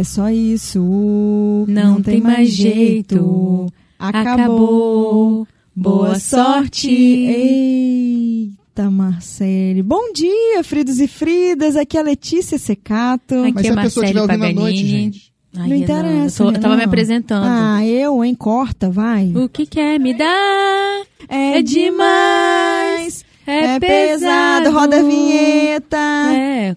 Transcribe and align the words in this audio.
É 0.00 0.04
só 0.04 0.28
isso. 0.28 1.64
Não, 1.68 2.02
tem 2.02 2.20
mais 2.20 2.48
jeito. 2.50 3.66
Acabou. 3.98 5.46
Boa 5.74 6.18
sorte. 6.18 6.90
Eita, 6.90 8.90
Marcele. 8.90 9.82
Bom 9.82 10.12
dia, 10.12 10.62
Fridos 10.64 10.98
e 10.98 11.06
Fridas. 11.06 11.76
Aqui 11.76 11.96
é 11.96 12.00
a 12.00 12.04
Letícia 12.04 12.58
Secato. 12.58 13.34
Aqui 13.42 13.52
Mas 13.54 13.66
é 13.66 13.72
se 13.72 13.78
a 13.78 13.82
pessoa 13.82 14.04
Marcele 14.04 14.06
estiver 14.06 14.20
ouvindo 14.20 14.32
à 14.32 14.38
Paganini. 14.38 14.60
noite, 14.60 14.86
gente. 14.86 15.34
Ai, 15.56 15.68
não 15.68 15.76
interessa. 15.76 16.42
eu, 16.42 16.46
tô- 16.50 16.56
eu 16.56 16.60
tava 16.60 16.74
não. 16.74 16.78
me 16.78 16.84
apresentando. 16.84 17.44
Ah, 17.46 17.86
eu, 17.86 18.24
hein? 18.24 18.34
Corta, 18.34 18.90
vai. 18.90 19.32
O 19.36 19.48
que 19.48 19.64
quer 19.66 20.00
me 20.00 20.12
dar? 20.12 21.02
É, 21.28 21.58
É 21.58 21.62
demais. 21.62 23.24
É, 23.46 23.76
É 23.76 23.80
pesado. 23.80 24.70
Roda 24.72 24.98
a 24.98 25.02
vinheta. 25.02 25.96
É, 26.34 26.74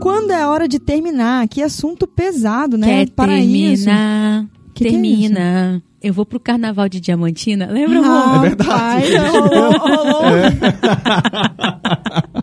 Quando 0.00 0.30
é 0.32 0.46
hora 0.46 0.66
de 0.66 0.78
terminar? 0.78 1.46
Que 1.48 1.62
assunto 1.62 2.06
pesado, 2.06 2.76
né? 2.76 3.04
quer 3.06 3.10
Paraíso. 3.10 3.84
terminar. 3.84 4.46
Que 4.74 4.84
que 4.84 4.88
é 4.88 4.92
termina. 4.92 5.82
eu 6.02 6.14
vou 6.14 6.24
pro 6.24 6.40
carnaval 6.40 6.88
de 6.88 7.00
Diamantina. 7.00 7.66
Lembra, 7.66 7.98
amor? 7.98 8.10
Ah, 8.10 8.36
É 8.36 8.40
verdade. 8.40 8.68
pai, 8.68 9.16
rolou, 9.28 9.72
rolou. 9.78 10.22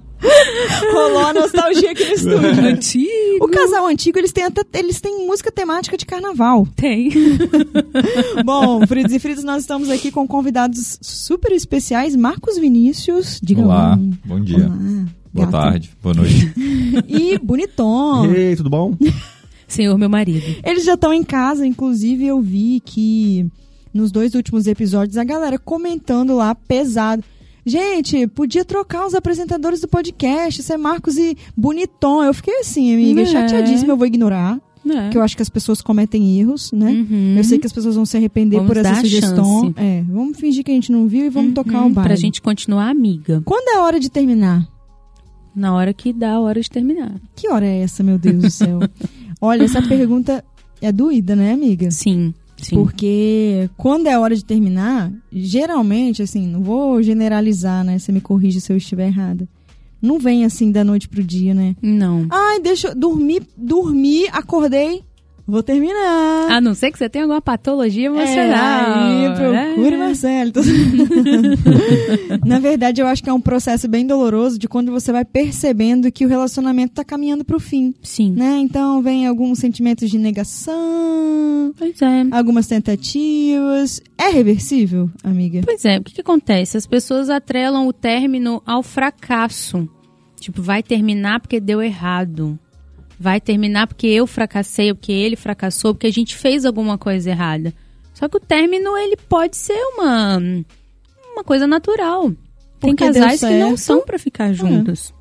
rolou 0.94 1.26
a 1.26 1.34
nostalgia 1.34 1.92
aqui 1.92 2.06
no 2.06 2.14
estúdio. 2.14 2.66
Antigo. 2.68 3.46
O 3.46 3.48
casal 3.48 3.88
antigo, 3.88 4.18
eles 4.20 4.32
têm, 4.32 4.44
até, 4.46 4.62
eles 4.78 5.00
têm 5.00 5.26
música 5.26 5.52
temática 5.52 5.98
de 5.98 6.06
carnaval. 6.06 6.68
Tem. 6.76 7.10
Bom, 8.46 8.86
Fridos 8.86 9.14
e 9.14 9.20
Fridos, 9.20 9.44
nós 9.44 9.62
estamos 9.62 9.90
aqui 9.90 10.12
com 10.12 10.28
convidados 10.28 10.98
super 11.02 11.52
especiais. 11.52 12.16
Marcos 12.16 12.58
Vinícius, 12.58 13.40
diga 13.42 13.62
Olá, 13.62 13.96
um- 13.96 14.12
bom 14.26 14.40
dia. 14.40 14.66
Olá, 14.66 15.06
Boa 15.34 15.46
gato. 15.48 15.62
tarde, 15.64 15.90
boa 16.02 16.16
noite. 16.16 16.54
E 17.08 17.38
Boniton. 17.38 18.26
Ei, 18.34 18.56
tudo 18.56 18.70
bom? 18.70 18.96
Senhor, 19.68 19.98
meu 19.98 20.10
marido. 20.10 20.44
Eles 20.64 20.86
já 20.86 20.94
estão 20.94 21.14
em 21.14 21.24
casa, 21.24 21.66
inclusive 21.66 22.26
eu 22.26 22.40
vi 22.42 22.82
que 22.84 23.46
nos 23.94 24.12
dois 24.12 24.34
últimos 24.34 24.66
episódios 24.68 25.18
a 25.18 25.24
galera 25.24 25.60
comentando 25.60 26.36
lá 26.36 26.56
pesado. 26.56 27.24
Gente, 27.66 28.28
podia 28.28 28.64
trocar 28.64 29.06
os 29.06 29.14
apresentadores 29.14 29.82
do 29.82 29.88
podcast, 29.90 30.64
ser 30.64 30.78
Marcos 30.78 31.18
e 31.18 31.38
Boniton. 31.56 32.24
Eu 32.24 32.34
fiquei 32.34 32.60
assim, 32.62 32.94
amiga, 32.94 33.22
É. 33.24 33.26
chateadíssima, 33.26 33.92
eu 33.92 33.98
vou 33.98 34.08
ignorar, 34.08 34.58
É. 34.90 35.02
porque 35.02 35.18
eu 35.18 35.22
acho 35.22 35.36
que 35.36 35.42
as 35.42 35.50
pessoas 35.50 35.82
cometem 35.82 36.40
erros, 36.40 36.72
né? 36.72 36.90
Uhum. 36.90 37.34
Eu 37.38 37.44
sei 37.44 37.60
que 37.60 37.68
as 37.68 37.74
pessoas 37.74 37.96
vão 37.96 38.06
se 38.06 38.16
arrepender 38.16 38.56
Vamos 38.58 38.70
por 38.70 38.78
essa 38.78 38.96
sugestão. 39.02 39.74
É, 39.76 40.02
vamos 40.08 40.40
fingir 40.40 40.64
que 40.64 40.72
a 40.72 40.74
gente 40.74 40.94
não 40.94 41.08
viu 41.10 41.26
e 41.26 41.30
vamos 41.30 41.54
tocar 41.54 41.82
Uhum, 41.82 41.88
o 41.88 41.90
baile. 41.90 42.08
Pra 42.08 42.16
gente 42.16 42.42
continuar 42.42 42.90
amiga. 42.90 43.42
Quando 43.44 43.68
é 43.76 43.82
hora 43.82 44.00
de 44.00 44.10
terminar? 44.10 44.66
Na 45.58 45.74
hora 45.74 45.92
que 45.92 46.14
dá 46.14 46.34
a 46.34 46.40
hora 46.40 46.62
de 46.62 46.70
terminar. 46.70 47.20
Que 47.36 47.50
hora 47.50 47.66
é 47.66 47.80
essa, 47.80 48.04
meu 48.04 48.20
Deus 48.20 48.44
do 48.44 48.50
céu? 48.52 48.80
Olha, 49.42 49.64
essa 49.64 49.82
pergunta 49.82 50.46
é 50.80 50.92
doída, 50.92 51.36
né, 51.36 51.52
amiga? 51.52 51.90
Sim, 51.90 52.32
sim. 52.62 52.76
Porque 52.76 53.68
quando 53.76 54.06
é 54.06 54.20
hora 54.20 54.36
de 54.36 54.46
terminar, 54.46 55.12
geralmente, 55.32 56.22
assim, 56.22 56.46
não 56.46 56.62
vou 56.62 57.02
generalizar, 57.02 57.84
né? 57.84 57.98
Você 57.98 58.12
me 58.12 58.22
corrige 58.22 58.62
se 58.62 58.72
eu 58.72 58.78
estiver 58.78 59.08
errada. 59.08 59.50
Não 60.00 60.20
vem 60.20 60.46
assim 60.46 60.72
da 60.72 60.84
noite 60.84 61.10
pro 61.10 61.24
dia, 61.24 61.56
né? 61.56 61.76
Não. 61.82 62.28
Ai, 62.30 62.60
deixa 62.60 62.90
eu 62.90 62.96
dormir, 62.96 63.42
dormi, 63.58 64.28
acordei, 64.32 65.02
vou 65.48 65.64
terminar. 65.64 66.52
A 66.52 66.60
não 66.62 66.74
ser 66.74 66.92
que 66.92 66.98
você 66.98 67.08
tenha 67.10 67.24
alguma 67.24 67.42
patologia 67.42 68.04
É, 68.10 68.12
emocional. 68.12 68.94
aí, 68.96 69.34
procure 69.36 69.92
né? 69.98 69.98
Marcelo. 70.06 70.52
Na 72.46 72.60
verdade, 72.60 73.02
eu 73.02 73.08
acho 73.08 73.24
que 73.24 73.30
é 73.30 73.34
um 73.34 73.40
processo 73.42 73.88
bem 73.88 74.06
doloroso 74.06 74.60
de 74.60 74.68
quando 74.68 74.92
você 74.92 75.12
vai 75.12 75.24
percebendo 75.26 76.12
que 76.12 76.26
o 76.26 76.30
relacionamento 76.30 76.94
tá 76.96 77.04
caminhando 77.04 77.44
pro 77.46 77.60
fim, 77.60 77.94
Sim. 78.02 78.34
né? 78.34 78.58
Então, 78.60 79.02
vem 79.02 79.26
alguns 79.28 79.60
sentimentos 79.60 80.10
de 80.10 80.18
negação, 80.18 81.74
Pois 81.78 82.02
é. 82.02 82.26
algumas 82.32 82.68
tentativas. 82.68 84.02
É 84.18 84.30
reversível, 84.30 85.10
amiga? 85.24 85.62
Pois 85.64 85.84
é, 85.86 85.98
o 85.98 86.04
que, 86.04 86.14
que 86.14 86.22
acontece? 86.22 86.78
As 86.78 86.86
pessoas 86.88 87.30
atrelam 87.30 87.88
o 87.88 87.94
término 87.94 88.62
ao 88.66 88.84
fracasso. 88.84 89.88
Tipo, 90.40 90.62
vai 90.62 90.84
terminar 90.84 91.40
porque 91.40 91.60
deu 91.60 91.82
errado. 91.82 92.60
Vai 93.20 93.42
terminar 93.42 93.88
porque 93.88 94.08
eu 94.08 94.28
fracassei, 94.28 94.94
porque 94.94 95.12
ele 95.12 95.36
fracassou, 95.36 95.94
porque 95.94 96.08
a 96.08 96.14
gente 96.14 96.36
fez 96.36 96.66
alguma 96.66 96.98
coisa 96.98 97.30
errada. 97.32 97.74
Só 98.14 98.28
que 98.28 98.38
o 98.38 98.40
término, 98.40 98.98
ele 98.98 99.16
pode 99.16 99.58
ser 99.58 99.80
uma, 99.94 100.38
uma 101.34 101.44
coisa 101.44 101.68
natural. 101.68 102.30
Tem 102.80 102.96
Porque 102.96 103.06
casais 103.06 103.40
que 103.40 103.58
não 103.58 103.76
são 103.76 104.02
pra 104.02 104.20
ficar 104.20 104.54
juntos. 104.54 105.14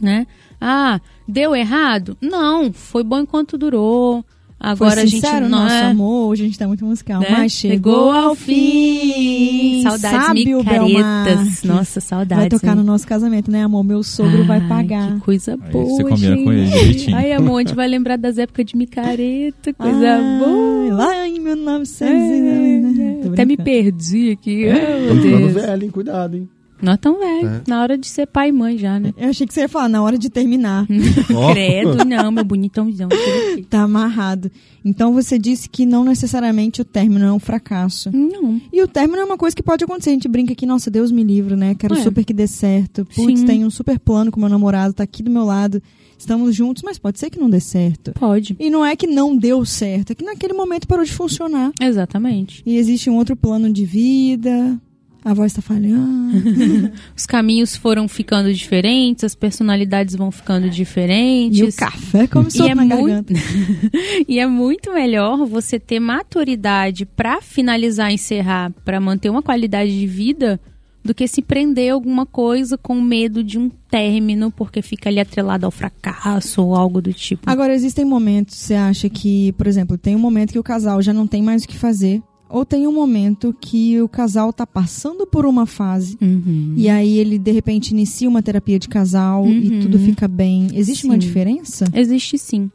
Né? 0.00 0.26
Ah, 0.60 1.00
deu 1.26 1.54
errado? 1.54 2.16
Não, 2.20 2.72
foi 2.72 3.02
bom 3.02 3.18
enquanto 3.20 3.58
durou. 3.58 4.24
Agora 4.60 4.94
Foi 4.94 5.02
a 5.02 5.06
gente 5.06 5.20
sincero, 5.20 5.48
não 5.48 5.60
nosso 5.60 5.74
é... 5.74 5.82
amor, 5.82 6.30
hoje 6.30 6.42
a 6.42 6.46
gente 6.46 6.58
tá 6.58 6.66
muito 6.66 6.84
musical, 6.84 7.20
né? 7.20 7.28
mas 7.30 7.52
chegou 7.52 8.10
ao 8.10 8.34
fim. 8.34 9.82
Saudades 9.84 10.26
Sabe 10.26 10.54
o 10.54 10.58
micaretas. 10.58 11.62
Nossa, 11.62 12.00
saudades. 12.00 12.42
Vai 12.42 12.48
tocar 12.48 12.70
hein? 12.70 12.76
no 12.76 12.82
nosso 12.82 13.06
casamento, 13.06 13.52
né, 13.52 13.62
amor? 13.62 13.84
Meu 13.84 14.02
sogro 14.02 14.44
vai 14.44 14.58
Ai, 14.58 14.68
pagar. 14.68 15.14
Que 15.14 15.20
coisa 15.20 15.52
Aí 15.62 15.70
boa, 15.70 15.84
você 15.84 16.02
combina 16.02 16.34
gente. 16.34 16.44
com 16.44 16.52
ele 16.52 16.66
direitinho. 16.66 17.16
Ai, 17.16 17.32
amor, 17.32 17.56
a 17.56 17.60
gente 17.60 17.74
vai 17.74 17.86
lembrar 17.86 18.16
das 18.18 18.36
épocas 18.36 18.66
de 18.66 18.76
micareta, 18.76 19.72
coisa 19.72 20.16
Ai, 20.16 20.38
boa. 20.40 20.94
Lá 20.94 21.28
em 21.28 21.38
1900. 21.38 22.00
É, 22.02 22.80
né? 22.80 23.20
Até 23.32 23.44
me 23.44 23.56
perdi 23.56 24.32
aqui. 24.32 24.66
Oh, 24.66 25.08
Tô 25.08 25.14
meu 25.14 25.22
ficando 25.22 25.38
Deus. 25.38 25.52
velho, 25.52 25.84
hein? 25.84 25.90
Cuidado, 25.90 26.36
hein? 26.36 26.48
Nós 26.80 26.98
tão 27.00 27.18
velho. 27.18 27.48
É. 27.48 27.62
Na 27.66 27.82
hora 27.82 27.98
de 27.98 28.06
ser 28.06 28.26
pai 28.26 28.50
e 28.50 28.52
mãe 28.52 28.78
já, 28.78 28.98
né? 29.00 29.12
Eu 29.16 29.30
achei 29.30 29.46
que 29.46 29.52
você 29.54 29.60
ia 29.62 29.68
falar 29.68 29.88
na 29.88 30.02
hora 30.02 30.16
de 30.18 30.30
terminar. 30.30 30.86
Ó, 31.34 31.52
Credo, 31.52 32.04
não, 32.04 32.30
meu 32.30 32.44
bonitãozão. 32.44 33.08
tá 33.68 33.82
amarrado. 33.82 34.50
Então 34.84 35.12
você 35.12 35.38
disse 35.38 35.68
que 35.68 35.84
não 35.84 36.04
necessariamente 36.04 36.80
o 36.80 36.84
término 36.84 37.24
é 37.24 37.32
um 37.32 37.38
fracasso. 37.40 38.10
Não. 38.16 38.60
E 38.72 38.80
o 38.82 38.86
término 38.88 39.20
é 39.20 39.24
uma 39.24 39.36
coisa 39.36 39.54
que 39.54 39.62
pode 39.62 39.84
acontecer. 39.84 40.10
A 40.10 40.12
gente 40.14 40.28
brinca 40.28 40.52
aqui, 40.52 40.64
nossa, 40.66 40.90
Deus 40.90 41.10
me 41.10 41.24
livre, 41.24 41.56
né? 41.56 41.74
Quero 41.74 41.94
É. 41.94 42.02
super 42.02 42.24
que 42.24 42.32
dê 42.32 42.46
certo. 42.46 43.04
Putz, 43.14 43.40
Sim. 43.40 43.46
tenho 43.46 43.66
um 43.66 43.70
super 43.70 43.98
plano 43.98 44.30
com 44.30 44.38
meu 44.40 44.48
namorado, 44.48 44.94
tá 44.94 45.02
aqui 45.02 45.22
do 45.22 45.30
meu 45.30 45.44
lado. 45.44 45.82
Estamos 46.16 46.54
juntos, 46.54 46.82
mas 46.82 46.98
pode 46.98 47.18
ser 47.18 47.30
que 47.30 47.38
não 47.38 47.48
dê 47.48 47.60
certo. 47.60 48.12
Pode. 48.12 48.56
E 48.58 48.68
não 48.70 48.84
é 48.84 48.96
que 48.96 49.06
não 49.06 49.36
deu 49.36 49.64
certo, 49.64 50.10
é 50.10 50.14
que 50.16 50.24
naquele 50.24 50.52
momento 50.52 50.86
parou 50.88 51.04
de 51.04 51.12
funcionar. 51.12 51.70
Exatamente. 51.80 52.60
E 52.66 52.76
existe 52.76 53.08
um 53.08 53.16
outro 53.16 53.36
plano 53.36 53.72
de 53.72 53.84
vida, 53.84 54.80
a 55.24 55.34
voz 55.34 55.52
tá 55.52 55.60
falhando. 55.60 56.92
Os 57.16 57.26
caminhos 57.26 57.76
foram 57.76 58.06
ficando 58.08 58.52
diferentes, 58.52 59.24
as 59.24 59.34
personalidades 59.34 60.14
vão 60.16 60.30
ficando 60.30 60.68
diferentes. 60.70 61.58
e 61.58 61.64
o 61.64 61.72
café 61.72 62.26
começou 62.26 62.66
E 62.66 62.70
é 62.70 62.74
na 62.74 62.84
muito- 62.84 63.32
e 64.28 64.38
é 64.38 64.46
muito 64.46 64.92
melhor 64.92 65.44
você 65.46 65.78
ter 65.78 66.00
maturidade 66.00 67.04
pra 67.04 67.40
finalizar, 67.42 68.12
encerrar, 68.12 68.72
pra 68.84 69.00
manter 69.00 69.30
uma 69.30 69.42
qualidade 69.42 69.98
de 69.98 70.06
vida, 70.06 70.60
do 71.04 71.14
que 71.14 71.26
se 71.26 71.40
prender 71.40 71.90
a 71.90 71.94
alguma 71.94 72.26
coisa 72.26 72.76
com 72.76 73.00
medo 73.00 73.42
de 73.42 73.58
um 73.58 73.70
término, 73.90 74.50
porque 74.50 74.82
fica 74.82 75.08
ali 75.08 75.18
atrelado 75.18 75.64
ao 75.64 75.70
fracasso 75.72 76.62
ou 76.62 76.74
algo 76.74 77.00
do 77.00 77.12
tipo. 77.14 77.48
Agora, 77.48 77.74
existem 77.74 78.04
momentos, 78.04 78.56
você 78.56 78.74
acha 78.74 79.08
que, 79.08 79.52
por 79.52 79.66
exemplo, 79.66 79.96
tem 79.96 80.14
um 80.14 80.18
momento 80.18 80.52
que 80.52 80.58
o 80.58 80.62
casal 80.62 81.00
já 81.00 81.12
não 81.14 81.26
tem 81.26 81.40
mais 81.42 81.64
o 81.64 81.68
que 81.68 81.78
fazer, 81.78 82.20
ou 82.48 82.64
tem 82.64 82.86
um 82.86 82.92
momento 82.92 83.54
que 83.60 84.00
o 84.00 84.08
casal 84.08 84.52
tá 84.52 84.66
passando 84.66 85.26
por 85.26 85.44
uma 85.46 85.66
fase 85.66 86.16
Uhum. 86.20 86.74
e 86.76 86.88
aí 86.88 87.18
ele 87.18 87.38
de 87.38 87.52
repente 87.52 87.90
inicia 87.90 88.28
uma 88.28 88.42
terapia 88.42 88.78
de 88.78 88.88
casal 88.88 89.46
e 89.46 89.68
Uhum. 89.70 89.80
tudo 89.80 89.98
fica 89.98 90.26
bem. 90.28 90.68
Existe 90.74 91.04
uma 91.06 91.14
Sim. 91.14 91.18
diferença? 91.18 91.84
Existe 91.94 92.38
sim. 92.38 92.70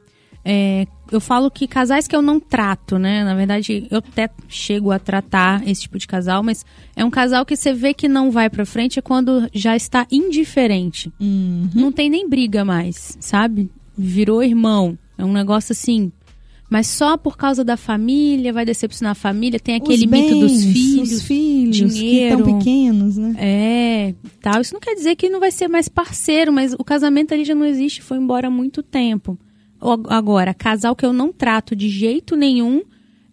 É, 0.46 0.86
eu 1.10 1.22
falo 1.22 1.50
que 1.50 1.66
casais 1.68 2.06
que 2.06 2.14
eu 2.14 2.22
não 2.22 2.38
trato, 2.38 2.98
né? 3.00 3.24
Na 3.24 3.34
verdade, 3.34 3.88
eu 3.90 4.00
até 4.00 4.30
chego 4.50 4.92
a 4.92 5.00
tratar 5.00 5.66
esse 5.66 5.84
tipo 5.84 5.98
de 5.98 6.06
casal, 6.06 6.44
mas 6.44 6.66
é 6.98 7.06
um 7.06 7.10
casal 7.10 7.46
que 7.46 7.56
você 7.56 7.72
vê 7.74 7.94
que 7.94 8.10
não 8.10 8.30
vai 8.30 8.50
pra 8.50 8.66
frente 8.66 9.00
é 9.00 9.02
quando 9.02 9.48
já 9.54 9.74
está 9.74 10.06
indiferente. 10.12 11.12
Uhum. 11.20 11.70
Não 11.74 11.92
tem 11.94 12.10
nem 12.10 12.28
briga 12.28 12.66
mais, 12.66 13.18
sabe? 13.22 13.70
Virou 13.98 14.44
irmão. 14.44 14.98
É 15.18 15.24
um 15.24 15.32
negócio 15.32 15.72
assim. 15.72 16.12
Mas 16.70 16.88
só 16.88 17.16
por 17.18 17.38
causa 17.38 17.64
da 17.64 17.78
família, 17.78 18.52
vai 18.52 18.66
decepcionar 18.66 19.12
a 19.12 19.16
família, 19.16 19.60
tem 19.60 19.76
aquele 19.76 20.06
Os 20.06 20.12
mito 20.12 20.40
dos 20.40 20.52
bens, 20.52 20.74
filhos. 20.74 21.12
os 21.12 21.22
filhos 21.22 21.78
que 21.94 22.00
dinheiro. 22.00 22.40
estão 22.40 22.58
pequenos, 22.60 23.18
né? 23.18 23.36
É, 23.38 24.16
tal. 24.42 24.60
Isso 24.62 24.74
não 24.74 24.80
quer 24.82 24.96
dizer 24.96 25.16
que 25.16 25.30
não 25.30 25.40
vai 25.40 25.52
ser 25.52 25.68
mais 25.68 25.88
parceiro, 25.88 26.52
mas 26.52 26.74
o 26.74 26.84
casamento 26.84 27.34
ali 27.34 27.46
já 27.46 27.54
não 27.54 27.66
existe, 27.66 28.02
foi 28.02 28.18
embora 28.18 28.48
há 28.48 28.52
muito 28.52 28.82
tempo. 28.82 29.38
Agora, 30.10 30.54
casal 30.54 30.96
que 30.96 31.06
eu 31.06 31.12
não 31.14 31.32
trato 31.32 31.76
de 31.76 31.90
jeito 31.90 32.36
nenhum 32.36 32.82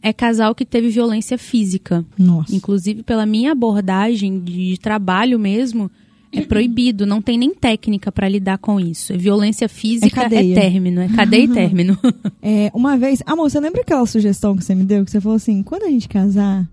é 0.02 0.12
casal 0.12 0.54
que 0.54 0.64
teve 0.64 0.88
violência 0.88 1.38
física. 1.38 2.04
Nossa. 2.18 2.54
Inclusive, 2.54 3.02
pela 3.02 3.24
minha 3.24 3.52
abordagem 3.52 4.40
de 4.40 4.76
trabalho 4.82 5.38
mesmo, 5.38 5.90
é 6.32 6.42
proibido, 6.42 7.06
não 7.06 7.20
tem 7.20 7.36
nem 7.38 7.54
técnica 7.54 8.12
pra 8.12 8.28
lidar 8.28 8.58
com 8.58 8.78
isso. 8.78 9.16
Violência 9.18 9.68
física 9.68 10.20
é, 10.20 10.24
cadeia. 10.24 10.54
término, 10.54 11.00
é 11.00 11.08
cadeia 11.08 11.44
e 11.44 11.48
término. 11.48 11.98
É, 12.42 12.70
uma 12.72 12.96
vez, 12.96 13.22
amor, 13.26 13.50
você 13.50 13.60
lembra 13.60 13.82
aquela 13.82 14.06
sugestão 14.06 14.56
que 14.56 14.64
você 14.64 14.74
me 14.74 14.82
deu? 14.84 15.04
Que 15.04 15.10
você 15.10 15.20
falou 15.20 15.36
assim: 15.36 15.62
quando 15.62 15.82
a 15.82 15.90
gente 15.90 16.08
casar, 16.08 16.66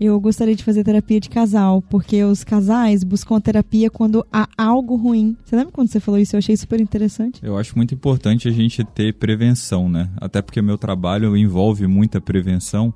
Eu 0.00 0.18
gostaria 0.18 0.56
de 0.56 0.64
fazer 0.64 0.82
terapia 0.82 1.20
de 1.20 1.28
casal, 1.28 1.80
porque 1.82 2.24
os 2.24 2.42
casais 2.42 3.04
buscam 3.04 3.36
a 3.36 3.40
terapia 3.40 3.88
quando 3.90 4.26
há 4.32 4.48
algo 4.56 4.96
ruim. 4.96 5.36
Você 5.44 5.54
lembra 5.54 5.72
quando 5.72 5.88
você 5.88 6.00
falou 6.00 6.18
isso? 6.18 6.34
Eu 6.34 6.38
achei 6.38 6.56
super 6.56 6.80
interessante. 6.80 7.40
Eu 7.42 7.56
acho 7.56 7.76
muito 7.76 7.94
importante 7.94 8.48
a 8.48 8.50
gente 8.50 8.82
ter 8.82 9.14
prevenção, 9.14 9.88
né? 9.88 10.10
Até 10.16 10.42
porque 10.42 10.60
meu 10.60 10.76
trabalho 10.76 11.36
envolve 11.36 11.86
muita 11.86 12.20
prevenção. 12.20 12.92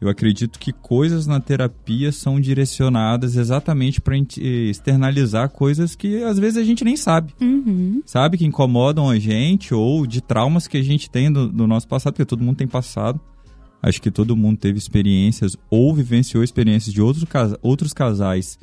Eu 0.00 0.08
acredito 0.08 0.58
que 0.58 0.72
coisas 0.72 1.26
na 1.26 1.38
terapia 1.40 2.10
são 2.10 2.40
direcionadas 2.40 3.36
exatamente 3.36 4.00
para 4.00 4.16
externalizar 4.16 5.50
coisas 5.50 5.94
que 5.94 6.22
às 6.22 6.38
vezes 6.38 6.56
a 6.56 6.64
gente 6.64 6.82
nem 6.82 6.96
sabe. 6.96 7.34
Uhum. 7.38 8.02
Sabe? 8.06 8.38
Que 8.38 8.46
incomodam 8.46 9.10
a 9.10 9.18
gente 9.18 9.74
ou 9.74 10.06
de 10.06 10.22
traumas 10.22 10.66
que 10.66 10.78
a 10.78 10.82
gente 10.82 11.10
tem 11.10 11.30
do, 11.30 11.48
do 11.48 11.66
nosso 11.66 11.86
passado, 11.86 12.14
porque 12.14 12.24
todo 12.24 12.42
mundo 12.42 12.56
tem 12.56 12.66
passado. 12.66 13.20
Acho 13.82 14.00
que 14.00 14.10
todo 14.10 14.36
mundo 14.36 14.58
teve 14.58 14.78
experiências 14.78 15.54
ou 15.68 15.94
vivenciou 15.94 16.42
experiências 16.42 16.94
de 16.94 17.02
outros, 17.02 17.24
casa, 17.24 17.58
outros 17.62 17.92
casais 17.92 18.58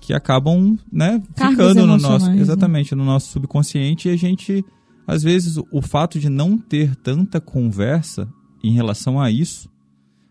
que 0.00 0.14
acabam, 0.14 0.78
né, 0.90 1.22
ficando 1.36 1.86
no 1.86 1.98
nosso, 1.98 2.26
né? 2.26 2.40
exatamente, 2.40 2.94
no 2.94 3.04
nosso 3.04 3.30
subconsciente 3.32 4.08
e 4.08 4.12
a 4.12 4.16
gente, 4.16 4.64
às 5.06 5.22
vezes, 5.22 5.58
o 5.70 5.82
fato 5.82 6.18
de 6.18 6.30
não 6.30 6.56
ter 6.56 6.96
tanta 6.96 7.38
conversa 7.38 8.26
em 8.64 8.72
relação 8.72 9.20
a 9.20 9.30
isso, 9.30 9.68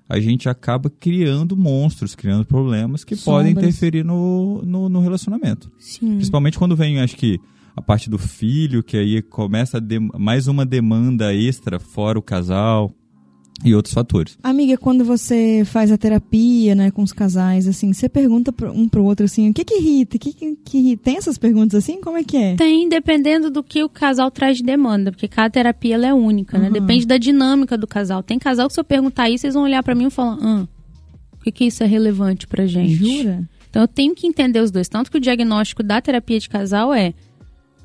a 0.10 0.20
gente 0.20 0.50
acaba 0.50 0.90
criando 0.90 1.56
monstros, 1.56 2.16
criando 2.16 2.44
problemas 2.44 3.04
que 3.04 3.16
podem 3.16 3.52
Sombras. 3.52 3.64
interferir 3.68 4.04
no, 4.04 4.64
no, 4.66 4.90
no 4.90 5.00
relacionamento. 5.00 5.72
Sim. 5.78 6.16
Principalmente 6.16 6.58
quando 6.58 6.76
vem, 6.76 7.00
acho 7.00 7.16
que, 7.16 7.40
a 7.76 7.82
parte 7.82 8.10
do 8.10 8.18
filho, 8.18 8.82
que 8.82 8.98
aí 8.98 9.22
começa 9.22 9.80
mais 10.18 10.48
uma 10.48 10.66
demanda 10.66 11.32
extra 11.34 11.80
fora 11.80 12.18
o 12.18 12.24
casal 12.24 12.92
e 13.64 13.76
outros 13.76 13.94
fatores. 13.94 14.38
Amiga, 14.42 14.78
quando 14.78 15.04
você 15.04 15.64
faz 15.66 15.92
a 15.92 15.98
terapia, 15.98 16.76
né, 16.76 16.92
com 16.92 17.04
os 17.04 17.12
casais, 17.12 17.68
assim, 17.68 17.92
você 17.94 18.08
pergunta 18.08 18.54
um 18.74 18.88
pro 18.88 19.04
outro, 19.04 19.26
assim, 19.26 19.50
o 19.50 19.54
que 19.54 19.66
que 19.66 19.76
irrita? 19.76 20.18
O 20.18 20.20
que 20.20 20.34
que, 20.34 20.56
que 20.56 20.78
irrita? 20.78 21.04
Tem 21.04 21.18
essas 21.18 21.38
perguntas 21.38 21.84
assim? 21.84 22.00
Como 22.02 22.18
é 22.18 22.24
que 22.24 22.38
é? 22.38 22.56
Tem, 22.56 22.88
dependendo 22.88 23.50
do 23.50 23.62
que 23.62 23.84
o 23.84 23.90
casal 23.90 24.32
traz 24.32 24.58
de 24.58 24.64
demanda, 24.64 25.12
porque 25.12 25.28
cada 25.28 25.50
terapia 25.50 25.96
ela 25.96 26.08
é 26.08 26.14
única, 26.14 26.58
né? 26.58 26.68
Uhum. 26.68 26.74
Depende 26.74 27.06
da 27.06 27.18
dinâmica 27.18 27.78
do 27.78 27.88
casal. 27.88 28.24
Tem 28.24 28.40
casal 28.40 28.68
que 28.68 28.74
se 28.74 28.80
eu 28.80 28.84
perguntar 28.84 29.30
isso, 29.30 29.46
eles 29.46 29.56
vão 29.56 29.64
olhar 29.64 29.84
pra 29.84 29.96
mim 29.96 30.08
e 30.08 30.10
falar, 30.10 30.38
ah, 30.42 30.68
por 31.32 31.44
que, 31.44 31.52
que 31.52 31.66
isso 31.66 31.84
é 31.84 31.86
relevante 31.86 32.48
pra 32.48 32.66
gente? 32.66 32.94
Jura? 32.94 33.48
Então 33.70 33.84
eu 33.84 33.88
tenho 33.88 34.16
que 34.16 34.26
entender 34.26 34.60
os 34.60 34.72
dois. 34.72 34.88
Tanto 34.88 35.12
que 35.12 35.18
o 35.18 35.22
diagnóstico 35.22 35.84
da 35.84 36.02
terapia 36.02 36.40
de 36.40 36.50
casal 36.50 36.94
é 36.94 37.14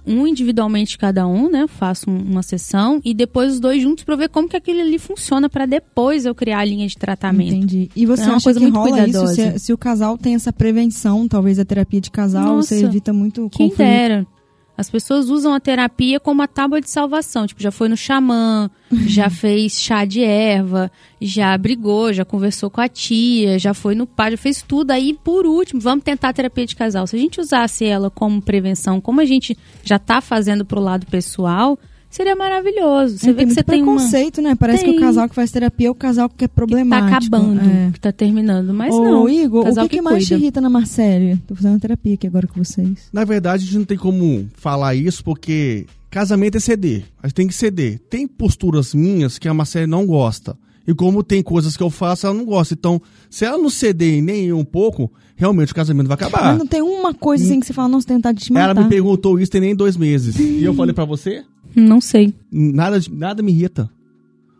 um 0.07 0.27
individualmente 0.27 0.99
cada 0.99 1.27
um, 1.27 1.51
né? 1.51 1.63
Eu 1.63 1.69
faço 1.69 2.11
um- 2.11 2.19
uma 2.33 2.43
sessão 2.43 3.01
e 3.05 3.15
depois 3.15 3.55
os 3.55 3.61
dois 3.61 3.83
juntos 3.83 4.05
pra 4.05 4.15
eu 4.15 4.19
ver 4.19 4.29
como 4.29 4.49
que 4.49 4.57
aquilo 4.57 4.81
ali 4.81 4.99
funciona 4.99 5.49
pra 5.49 5.67
depois 5.67 6.25
eu 6.27 6.35
criar 6.35 6.59
a 6.61 6.65
linha 6.65 6.87
de 6.87 6.97
tratamento. 6.97 7.55
Entendi. 7.55 7.91
E 7.97 8.05
você 8.07 8.23
É 8.23 8.27
uma 8.27 8.37
acha 8.37 8.45
coisa 8.45 8.59
que 8.61 8.65
muito 8.67 8.77
rola 8.79 8.89
isso? 9.09 9.19
cuidadosa. 9.19 9.53
Se, 9.53 9.59
se 9.59 9.73
o 9.73 9.79
casal 9.79 10.17
tem 10.19 10.35
essa 10.35 10.53
prevenção, 10.53 11.27
talvez, 11.29 11.57
da 11.57 11.65
terapia 11.65 12.01
de 12.01 12.11
casal, 12.11 12.57
Nossa, 12.57 12.69
você 12.75 12.85
evita 12.85 13.13
muito 13.13 13.49
Quem 13.51 13.69
conflito. 13.71 13.77
dera. 13.79 14.27
As 14.77 14.91
pessoas 14.91 15.29
usam 15.31 15.55
a 15.55 15.61
terapia 15.61 16.19
como 16.19 16.43
a 16.43 16.49
tábua 16.49 16.81
de 16.81 16.91
salvação. 16.91 17.47
Tipo, 17.47 17.63
já 17.63 17.71
foi 17.71 17.89
no 17.89 17.97
xamã, 17.97 18.69
já 19.07 19.31
fez 19.31 19.81
chá 19.81 20.05
de 20.05 20.23
erva, 20.23 20.91
já 21.21 21.57
brigou, 21.57 22.13
já 22.13 22.25
conversou 22.25 22.69
com 22.69 22.81
a 22.81 22.89
tia, 22.89 23.59
já 23.59 23.73
foi 23.73 23.95
no 23.95 24.07
pai, 24.07 24.33
já 24.33 24.37
fez 24.37 24.63
tudo. 24.63 24.91
Aí, 24.91 25.15
por 25.15 25.47
último, 25.47 25.81
vamos 25.81 26.05
tentar 26.05 26.31
a 26.31 26.33
terapia 26.33 26.67
de 26.67 26.75
casal. 26.75 27.07
Se 27.07 27.15
a 27.15 27.19
gente 27.19 27.41
usasse 27.41 27.85
ela 27.85 28.11
como 28.11 28.43
prevenção, 28.43 29.01
como 29.01 29.21
a 29.21 29.25
gente 29.25 29.57
já 29.85 29.99
tá 29.99 30.21
fazendo 30.21 30.65
pro 30.65 30.81
lado 30.81 31.07
pessoal, 31.07 31.79
seria 32.17 32.37
maravilhoso. 32.37 33.19
Você 33.19 33.31
É, 33.31 33.33
vê 33.33 33.39
tem 33.39 33.49
que 33.49 33.55
você 33.55 33.63
tem 33.63 33.83
uma... 33.83 33.95
preconceito, 33.95 34.41
né? 34.43 34.55
Parece 34.55 34.85
que 34.85 34.91
Tem. 34.91 34.99
o 34.99 35.03
casal 35.03 35.29
que 35.29 35.35
faz 35.35 35.51
terapia 35.51 35.89
é 35.89 35.91
o 35.91 35.95
casal 35.95 36.29
que 36.29 36.45
é 36.45 36.49
Tá 36.49 36.55
problemático. 36.55 37.15
acabando, 37.15 37.61
É. 37.61 37.91
que 37.93 38.01
tá 38.01 38.13
terminando. 38.13 38.73
Mas 38.73 38.95
Ô, 38.95 39.03
não. 39.03 39.29
Igor, 39.29 39.63
o 39.63 39.65
casal 39.65 39.89
que, 39.89 39.97
que 39.97 40.03
mais 40.03 40.27
te 40.27 40.35
irrita 40.35 40.61
na 40.61 40.71
Marcele? 40.71 41.37
Tô 41.47 41.55
fazendo 41.55 41.79
terapia 41.81 42.15
aqui 42.15 42.27
agora 42.27 42.47
com 42.47 42.63
vocês. 42.63 43.09
Na 43.13 43.25
verdade, 43.25 43.63
a 43.63 43.67
gente 43.67 43.79
não 43.79 43.85
tem 43.85 43.99
como 43.99 44.49
falar 44.55 44.95
isso 44.95 45.23
porque 45.25 45.87
casamento 46.11 46.57
é 46.57 46.61
ceder. 46.61 47.05
A 47.23 47.27
gente 47.27 47.35
tem 47.35 47.47
que 47.49 47.55
ceder. 47.55 47.99
Tem 48.09 48.27
posturas 48.27 48.95
minhas 48.95 49.39
que 49.39 49.49
a 49.49 49.55
Marcele 49.55 49.87
não 49.87 50.07
gosta. 50.07 50.57
E 50.87 50.95
como 50.95 51.23
tem 51.25 51.43
coisas 51.43 51.77
que 51.77 51.83
eu 51.83 51.89
faço, 51.89 52.27
ela 52.27 52.35
não 52.37 52.45
gosta. 52.45 52.75
Então, 52.75 53.01
se 53.31 53.45
ela 53.45 53.57
não 53.57 53.71
ceder 53.71 54.23
nem 54.23 54.53
um 54.53 54.65
pouco, 54.65 55.11
realmente 55.35 55.73
o 55.73 55.75
casamento 55.75 56.07
vai 56.09 56.15
acabar. 56.15 56.45
Mas 56.51 56.59
não 56.59 56.67
tem 56.67 56.83
uma 56.83 57.15
coisa 57.15 57.43
assim 57.43 57.59
que 57.59 57.67
você 57.67 57.73
fala, 57.73 57.89
nossa, 57.89 58.07
tentar 58.07 58.35
te 58.35 58.53
matar. 58.53 58.71
Ela 58.71 58.83
me 58.83 58.89
perguntou 58.89 59.41
isso 59.41 59.51
tem 59.51 59.63
nem 59.63 59.75
dois 59.75 59.97
meses. 59.97 60.37
e 60.39 60.63
eu 60.63 60.75
falei 60.75 60.93
pra 60.95 61.07
você, 61.07 61.43
Não 61.75 62.01
sei. 62.01 62.35
nada, 62.51 62.99
nada 63.11 63.43
me 63.43 63.53
irrita. 63.53 63.91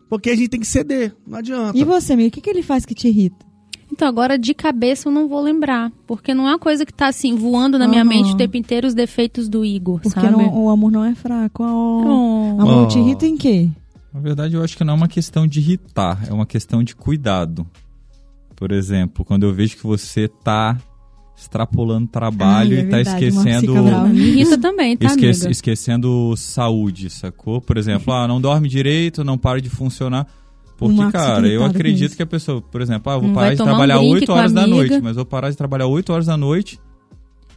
Porque 0.09 0.29
a 0.29 0.35
gente 0.35 0.49
tem 0.49 0.59
que 0.59 0.67
ceder, 0.67 1.15
não 1.25 1.39
adianta. 1.39 1.77
E 1.77 1.83
você, 1.83 2.13
amiga, 2.13 2.29
o 2.29 2.31
que, 2.31 2.41
que 2.41 2.49
ele 2.49 2.61
faz 2.61 2.85
que 2.85 2.93
te 2.93 3.07
irrita? 3.07 3.43
Então, 3.91 4.07
agora 4.07 4.37
de 4.37 4.53
cabeça 4.53 5.07
eu 5.07 5.11
não 5.13 5.27
vou 5.27 5.41
lembrar. 5.41 5.91
Porque 6.07 6.33
não 6.33 6.47
é 6.47 6.51
uma 6.51 6.59
coisa 6.59 6.85
que 6.85 6.93
tá 6.93 7.07
assim, 7.07 7.35
voando 7.35 7.77
na 7.79 7.87
minha 7.87 8.03
mente 8.03 8.33
o 8.33 8.37
tempo 8.37 8.57
inteiro 8.57 8.87
os 8.87 8.93
defeitos 8.93 9.47
do 9.47 9.63
Igor, 9.63 9.99
Porque 10.01 10.19
sabe? 10.19 10.31
não- 10.31 10.63
o 10.63 10.69
amor 10.69 10.91
não 10.91 11.03
é 11.03 11.13
fraco. 11.15 11.63
Oh. 11.63 12.03
Oh. 12.57 12.61
Amor 12.61 12.83
Oh. 12.83 12.87
te 12.87 12.99
irrita 12.99 13.25
em 13.25 13.37
quê? 13.37 13.69
Na 14.13 14.19
verdade, 14.19 14.55
eu 14.55 14.63
acho 14.63 14.75
que 14.77 14.83
não 14.83 14.93
é 14.93 14.97
uma 14.97 15.07
questão 15.07 15.45
de 15.47 15.59
irritar, 15.59 16.23
é 16.27 16.33
uma 16.33 16.45
questão 16.45 16.83
de 16.83 16.95
cuidado. 16.95 17.65
Por 18.55 18.71
exemplo, 18.71 19.25
quando 19.25 19.43
eu 19.43 19.53
vejo 19.53 19.75
que 19.77 19.83
você 19.85 20.27
tá 20.27 20.77
extrapolando 21.37 22.07
trabalho 22.07 22.75
Ai, 22.77 22.77
é 22.77 22.85
e 22.85 22.89
tá 22.89 22.95
verdade, 22.97 23.25
esquecendo 23.25 24.15
irrita 24.15 24.57
também, 24.57 24.95
tá, 24.97 25.05
esquece- 25.07 25.41
amiga? 25.41 25.51
esquecendo 25.51 26.33
saúde, 26.37 27.09
sacou? 27.09 27.59
Por 27.61 27.77
exemplo, 27.77 28.13
ah, 28.13 28.27
não 28.27 28.39
dorme 28.39 28.69
direito, 28.69 29.23
não 29.23 29.37
para 29.37 29.59
de 29.61 29.69
funcionar. 29.69 30.25
Porque, 30.77 30.95
fica 30.97 31.11
cara, 31.11 31.47
eu 31.47 31.63
acredito 31.63 32.07
isso. 32.09 32.17
que 32.17 32.23
a 32.23 32.25
pessoa, 32.25 32.61
por 32.61 32.81
exemplo, 32.81 33.11
ah, 33.11 33.17
vou 33.17 33.27
Não 33.27 33.33
parar 33.35 33.53
de 33.53 33.61
um 33.61 33.65
trabalhar 33.65 33.97
drink 33.97 34.13
8 34.13 34.25
com 34.25 34.31
a 34.31 34.35
horas 34.35 34.51
da 34.53 34.67
noite, 34.67 34.99
mas 35.01 35.15
vou 35.15 35.25
parar 35.25 35.49
de 35.49 35.55
trabalhar 35.57 35.87
8 35.87 36.11
horas 36.11 36.25
da 36.25 36.35
noite 36.35 36.79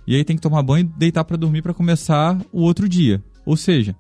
e 0.07 0.15
aí 0.15 0.23
tem 0.25 0.37
que 0.37 0.43
tomar 0.43 0.63
banho 0.63 0.85
e 0.85 0.99
deitar 0.99 1.25
pra 1.25 1.37
dormir 1.37 1.61
pra 1.63 1.75
começar 1.75 2.39
o 2.53 2.63
outro 2.63 2.89
dia. 2.89 3.21
Ou 3.45 3.57
seja, 3.57 3.97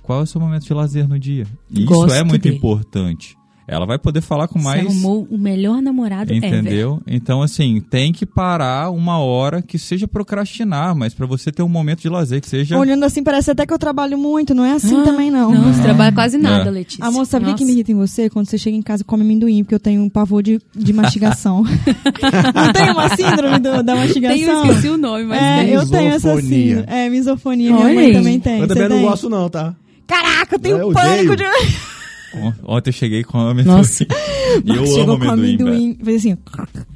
qual 0.00 0.20
é 0.20 0.22
o 0.22 0.26
seu 0.26 0.40
momento 0.40 0.64
de 0.64 0.72
lazer 0.74 1.08
no 1.08 1.18
dia? 1.18 1.44
Isso 1.70 1.86
Gosto 1.86 2.14
é 2.14 2.22
muito 2.22 2.42
dele. 2.42 2.56
importante. 2.56 3.36
Ela 3.72 3.86
vai 3.86 3.98
poder 3.98 4.20
falar 4.20 4.46
com 4.48 4.58
Você 4.58 4.64
mais. 4.64 4.84
arrumou 4.86 5.26
o 5.30 5.38
melhor 5.38 5.80
namorado 5.80 6.32
ever. 6.32 6.48
Entendeu? 6.48 7.00
Então, 7.06 7.40
assim, 7.42 7.80
tem 7.80 8.12
que 8.12 8.26
parar 8.26 8.90
uma 8.90 9.18
hora 9.18 9.62
que 9.62 9.78
seja 9.78 10.06
procrastinar, 10.06 10.94
mas 10.94 11.14
pra 11.14 11.26
você 11.26 11.50
ter 11.50 11.62
um 11.62 11.68
momento 11.68 12.02
de 12.02 12.08
lazer 12.08 12.40
que 12.40 12.48
seja. 12.48 12.78
Olhando 12.78 13.04
assim, 13.04 13.22
parece 13.22 13.50
até 13.50 13.64
que 13.66 13.72
eu 13.72 13.78
trabalho 13.78 14.18
muito. 14.18 14.54
Não 14.54 14.64
é 14.64 14.72
assim 14.72 15.00
Ah, 15.00 15.04
também, 15.04 15.30
não. 15.30 15.50
Não, 15.52 15.72
você 15.72 15.82
trabalha 15.82 16.12
quase 16.12 16.36
nada, 16.38 16.68
É. 16.68 16.70
Letícia. 16.72 17.04
Amor, 17.04 17.24
sabe 17.26 17.50
o 17.50 17.54
que, 17.54 17.64
me 17.64 17.72
irrita 17.72 17.92
em 17.92 17.94
você? 17.94 18.28
Quando 18.28 18.46
você 18.46 18.58
chega 18.58 18.76
em 18.76 18.82
casa 18.82 19.02
e 19.02 19.04
come 19.04 19.22
amendoim, 19.22 19.62
porque 19.64 19.74
eu 19.74 19.80
tenho 19.80 20.02
um 20.02 20.08
pavor 20.08 20.42
de, 20.42 20.60
de 20.76 20.92
mastigação. 20.92 21.64
não 22.54 22.72
tem 22.72 22.90
uma 22.90 23.08
síndrome 23.16 23.58
do- 23.58 23.82
da 23.82 23.96
mastigação? 23.96 24.38
eu 24.38 24.66
esqueci 24.70 24.88
o 24.88 24.96
nome, 24.98 25.24
mas 25.24 25.42
é, 25.42 25.64
tem. 25.64 25.72
eu 25.74 25.88
tenho 25.88 26.12
essa 26.12 26.34
Misofonia. 26.34 26.76
síndrome. 26.76 26.86
É, 26.98 27.08
misofonia. 27.10 27.72
Minha 27.72 27.84
Olha 27.84 27.94
mãe 27.94 28.06
aí. 28.06 28.12
também 28.12 28.40
tem. 28.40 28.54
eu 28.60 28.66
Você 28.66 28.74
também 28.74 28.88
não 28.88 28.96
tem? 28.96 29.04
gosto 29.06 29.30
não, 29.30 29.48
tá? 29.48 29.74
Caraca, 30.06 30.56
eu 30.56 30.58
tenho 30.58 30.76
É, 30.76 30.82
eu 30.82 30.92
pânico 30.92 31.32
odeio. 31.32 31.36
de... 31.50 31.91
On- 32.34 32.76
Ontem 32.76 32.90
eu 32.90 32.94
cheguei 32.94 33.22
com 33.24 33.38
amendoim. 33.38 33.74
Nossa. 33.76 34.04
e 34.64 34.68
eu 34.70 34.86
Chegou 34.86 35.14
amo 35.14 35.24
com 35.24 35.30
amendoim. 35.32 35.96
Fez 36.02 36.16
assim... 36.26 36.38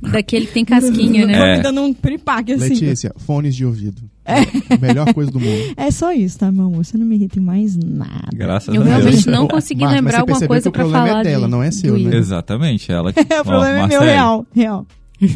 Daquele 0.01 0.47
que 0.47 0.53
tem 0.53 0.65
casquinha, 0.65 1.27
né? 1.27 1.35
É. 1.55 1.57
Me 1.59 1.63
dando 1.63 1.83
um 1.83 1.93
piripaque, 1.95 2.53
assim. 2.53 2.69
Letícia, 2.71 3.13
fones 3.19 3.55
de 3.55 3.65
ouvido. 3.65 4.03
A 4.25 4.77
melhor 4.81 5.13
coisa 5.15 5.31
do 5.31 5.39
mundo. 5.39 5.73
É 5.77 5.91
só 5.91 6.13
isso, 6.13 6.39
tá, 6.39 6.51
meu 6.51 6.67
amor? 6.67 6.85
Você 6.85 6.99
não 6.99 7.07
me 7.07 7.15
irrita 7.15 7.39
em 7.39 7.43
mais 7.43 7.77
nada. 7.77 8.29
Graças 8.35 8.75
Eu 8.75 8.81
a 8.81 8.85
Deus. 8.85 8.97
realmente 8.99 9.31
não 9.31 9.47
consegui 9.47 9.83
Marcos, 9.83 10.01
lembrar 10.03 10.21
alguma 10.21 10.41
coisa 10.47 10.63
que 10.65 10.69
o 10.69 10.73
pra 10.73 10.83
problema 10.83 11.07
falar 11.07 11.21
é 11.21 11.25
dela, 11.25 11.45
de- 11.47 11.51
não 11.53 11.63
é 11.63 11.71
seu, 11.71 11.97
né? 11.97 12.17
Exatamente. 12.17 12.91
Ela... 12.91 13.13
É, 13.15 13.21
o 13.41 13.45
problema 13.45 13.85
é 13.85 13.87
meu 13.87 14.01
real, 14.01 14.47
real. 14.55 14.87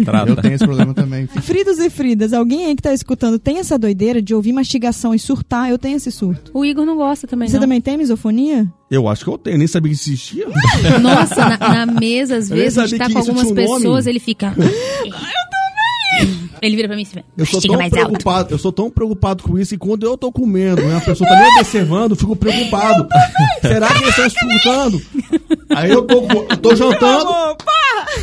Trata. 0.04 0.30
Eu 0.30 0.37
tenho 0.37 0.54
esse 0.54 0.64
problema 0.64 0.92
também. 0.94 1.26
Fridos 1.42 1.78
e 1.78 1.88
Fridas, 1.90 2.32
alguém 2.32 2.66
aí 2.66 2.76
que 2.76 2.82
tá 2.82 2.92
escutando 2.92 3.38
tem 3.38 3.58
essa 3.58 3.78
doideira 3.78 4.20
de 4.20 4.34
ouvir 4.34 4.52
mastigação 4.52 5.14
e 5.14 5.18
surtar? 5.18 5.70
Eu 5.70 5.78
tenho 5.78 5.96
esse 5.96 6.10
surto. 6.12 6.50
O 6.54 6.64
Igor 6.64 6.84
não 6.84 6.96
gosta 6.96 7.26
também, 7.26 7.49
Você 7.49 7.54
não. 7.54 7.62
também 7.62 7.80
tem 7.80 7.96
misofonia? 7.96 8.66
Eu 8.90 9.08
acho 9.08 9.25
que 9.25 9.30
eu 9.30 9.38
tenho, 9.38 9.58
nem 9.58 9.66
sabia 9.66 9.90
que 9.92 9.96
existia. 9.96 10.46
Nossa, 11.00 11.49
na, 11.58 11.87
na 11.87 11.87
mesa, 11.87 12.37
às 12.37 12.49
vezes, 12.49 12.78
a 12.78 12.87
gente 12.87 12.99
tá 12.99 13.06
que 13.06 13.12
com 13.12 13.18
algumas 13.20 13.46
um 13.46 13.54
pessoas, 13.54 14.06
ele 14.06 14.18
fica... 14.18 14.54
eu 14.58 14.62
também! 14.64 16.50
Ele 16.62 16.76
vira 16.76 16.88
pra 16.88 16.96
mim 16.96 17.02
e 17.02 17.06
fica, 17.06 17.25
Eu 17.38 17.46
sou 17.46 17.60
tão 17.60 17.76
mais 17.76 17.92
alto. 17.92 18.04
preocupado, 18.06 18.54
eu 18.54 18.58
sou 18.58 18.72
tão 18.72 18.90
preocupado 18.90 19.42
com 19.42 19.58
isso 19.58 19.75
e 19.75 19.78
quando 19.78 20.04
eu 20.04 20.18
tô 20.18 20.30
comendo, 20.30 20.82
né, 20.82 20.96
a 20.96 21.00
pessoa 21.00 21.28
tá 21.28 21.37
me 21.37 21.46
observando, 21.58 22.10
eu 22.10 22.16
fico 22.16 22.37
preocupado. 22.37 23.08
Será 23.62 23.88
que 23.88 24.02
eles 24.02 24.08
estão 24.18 24.26
escutando? 24.26 25.02
Aí 25.75 25.90
eu 25.90 26.02
tô, 26.02 26.20
eu 26.50 26.56
tô 26.58 26.75
jantando, 26.76 27.30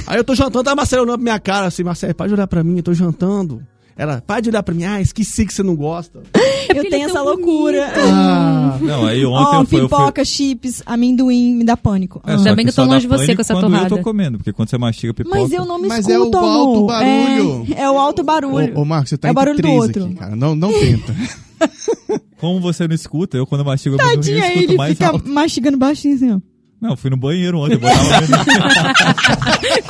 aí 0.08 0.18
eu 0.18 0.24
tô 0.24 0.34
jantando, 0.36 0.70
a 0.70 0.76
Marcela 0.76 1.02
olhando 1.04 1.16
pra 1.18 1.24
minha 1.24 1.40
cara 1.40 1.68
assim, 1.68 1.84
Marcela, 1.84 2.14
para 2.14 2.28
de 2.28 2.34
olhar 2.34 2.48
pra 2.48 2.64
mim, 2.64 2.78
eu 2.78 2.84
tô 2.84 2.94
jantando. 2.94 3.62
Ela, 4.00 4.22
para 4.22 4.42
de 4.42 4.50
olhar 4.50 4.62
pra 4.62 4.76
mim, 4.76 4.84
ah, 4.86 5.02
esqueci 5.02 5.44
que 5.44 5.52
você 5.52 5.64
não 5.64 5.76
gosta. 5.76 6.22
Eu 6.70 6.88
tenho 6.88 7.08
é 7.08 7.10
essa 7.10 7.20
loucura. 7.20 7.92
Ah, 7.96 8.78
Não, 8.80 9.08
aí 9.08 9.26
ontem 9.26 9.56
Ó, 9.58 9.62
eu 9.62 9.66
fui... 9.66 9.80
eu 9.80 9.90
fui- 9.90 9.98
pipoca, 9.98 10.24
chips, 10.24 10.84
amendoim, 10.86 11.56
me 11.56 11.64
dá 11.64 11.76
pânico. 11.76 12.22
É, 12.24 12.34
Ah. 12.34 12.38
Ainda 12.38 12.56
bem 12.56 12.64
que 12.66 12.70
eu 12.70 12.76
tô 12.76 12.84
longe 12.84 13.02
de 13.02 13.08
você 13.08 13.34
com 13.34 13.42
essa 13.42 13.56
torrada. 13.56 13.86
eu 13.86 13.98
tô 13.98 14.04
comendo, 14.04 14.38
porque 14.38 14.54
quando 14.54 14.70
você 14.70 14.78
mastiga 14.78 15.16
pipoca... 15.16 15.40
Mas 15.40 15.52
eu 15.52 15.66
não 15.66 15.80
me 15.82 15.88
Mas 15.88 16.08
é 16.08 16.12
escuto, 16.12 16.38
o 16.38 16.40
alto 16.46 16.78
amor. 16.78 16.88
barulho. 16.88 17.68
É, 17.76 17.82
é 17.82 17.90
o 17.90 17.98
alto 17.98 18.24
barulho. 18.24 18.78
Ô, 18.78 18.82
ô 18.82 18.86
Marcos, 18.86 19.10
você 19.10 19.18
tá 19.18 19.30
É 19.30 19.32
o 19.32 19.32
entre 19.32 19.46
barulho 19.46 19.62
do 19.64 19.70
outro. 19.72 20.06
aqui, 20.06 20.14
cara. 20.14 20.36
Não, 20.36 20.56
não 20.56 20.72
tenta. 20.72 21.16
Como 22.40 22.62
você 22.62 22.88
não 22.88 22.94
escuta, 22.94 23.36
eu 23.36 23.48
quando 23.48 23.66
mastigo 23.66 23.96
amendoim, 23.96 24.12
eu 24.14 24.18
Tadinha, 24.22 24.48
escuto 24.48 24.64
ele 24.64 24.78
mais 24.78 24.92
fica 24.94 25.08
alto. 25.10 25.28
mastigando 25.28 25.78
baixinho 25.78 26.14
assim, 26.16 26.32
ó. 26.34 26.40
Não, 26.80 26.92
eu 26.92 26.98
fui 26.98 27.10
no 27.10 27.18
banheiro 27.18 27.58
ontem, 27.58 27.74
eu 27.74 27.80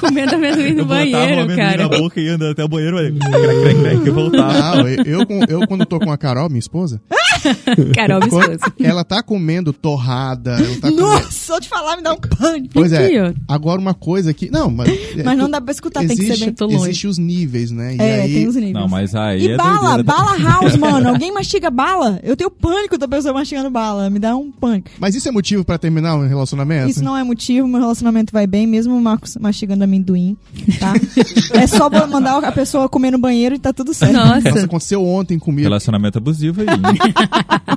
Comendo 0.07 0.35
amendoim 0.35 0.73
no 0.73 0.81
eu 0.81 0.85
banheiro, 0.85 1.41
amendoim 1.41 1.55
cara. 1.57 1.77
na 1.77 1.89
boca 1.89 2.19
e 2.19 2.25
ia 2.25 2.35
andando 2.35 2.51
até 2.51 2.63
o 2.63 2.67
banheiro, 2.67 2.97
aí, 2.97 3.11
crec, 3.11 3.61
crec, 3.61 3.81
crec, 3.81 4.07
e 4.07 4.09
voltava. 4.09 4.83
Não, 4.83 4.89
eu, 4.89 5.25
com- 5.25 5.43
eu 5.47 5.67
quando 5.67 5.85
tô 5.85 5.99
com 5.99 6.11
a 6.11 6.17
Carol, 6.17 6.49
minha 6.49 6.59
esposa, 6.59 7.01
Carol, 7.95 8.19
esposa. 8.21 8.57
ela 8.79 9.03
tá 9.03 9.21
comendo 9.23 9.71
torrada, 9.73 10.51
ela 10.53 10.75
tá 10.75 10.89
comendo... 10.89 11.01
Nossa, 11.01 11.31
só 11.31 11.59
te 11.59 11.67
falar 11.69 11.97
me 11.97 12.03
dá 12.03 12.13
um 12.13 12.17
pânico. 12.17 12.73
Pois 12.73 12.93
Aqui, 12.93 13.15
é, 13.15 13.29
ó. 13.29 13.33
agora 13.47 13.79
uma 13.79 13.93
coisa 13.93 14.33
que... 14.33 14.49
Não, 14.51 14.69
mas... 14.69 14.89
é, 14.89 15.23
Mas 15.23 15.37
não 15.37 15.49
dá 15.49 15.59
pra 15.61 15.71
escutar, 15.71 15.99
tem 16.01 16.09
que 16.09 16.15
ser 16.15 16.23
existe, 16.33 16.45
bem. 16.51 16.55
longe. 16.67 16.89
Existe 16.89 17.07
os 17.07 17.17
níveis, 17.17 17.71
né? 17.71 17.95
E 17.95 18.01
É, 18.01 18.21
aí, 18.21 18.33
tem 18.33 18.47
os 18.47 18.55
níveis. 18.55 18.73
Não, 18.73 18.87
mas 18.87 19.15
aí 19.15 19.41
E 19.45 19.51
é 19.51 19.57
bala, 19.57 19.79
doideira. 19.97 20.03
bala 20.03 20.37
house, 20.37 20.75
mano. 20.77 21.09
Alguém 21.09 21.33
mastiga 21.33 21.69
bala? 21.69 22.19
Eu 22.23 22.35
tenho 22.35 22.49
pânico 22.51 22.97
da 22.97 23.07
pessoa 23.07 23.33
mastigando 23.33 23.69
bala. 23.69 24.09
Me 24.09 24.19
dá 24.19 24.35
um 24.35 24.51
pânico. 24.51 24.89
Mas 24.99 25.15
isso 25.15 25.27
é 25.27 25.31
motivo 25.31 25.63
pra 25.63 25.77
terminar 25.77 26.15
um 26.15 26.27
relacionamento? 26.27 26.89
Isso 26.89 27.03
não 27.03 27.15
é 27.17 27.23
motivo, 27.23 27.67
meu 27.67 27.79
relacionamento 27.79 28.31
vai 28.33 28.45
bem, 28.47 28.65
mesmo 28.67 28.95
o 28.95 29.01
Marcos 29.01 29.37
mastigando 29.39 29.83
amendoim, 29.83 30.35
tá? 30.79 30.93
é 31.59 31.67
só 31.67 31.89
mandar 32.07 32.43
a 32.43 32.51
pessoa 32.51 32.87
comer 32.89 33.11
no 33.11 33.17
banheiro 33.17 33.55
e 33.55 33.59
tá 33.59 33.71
tudo 33.73 33.93
certo. 33.93 34.13
Nossa, 34.13 34.49
Nossa, 34.49 34.65
aconteceu 34.65 35.05
ontem 35.05 35.37
comigo. 35.39 35.67
Relacionamento 35.67 36.17
abusivo 36.17 36.61
aí. 36.61 36.67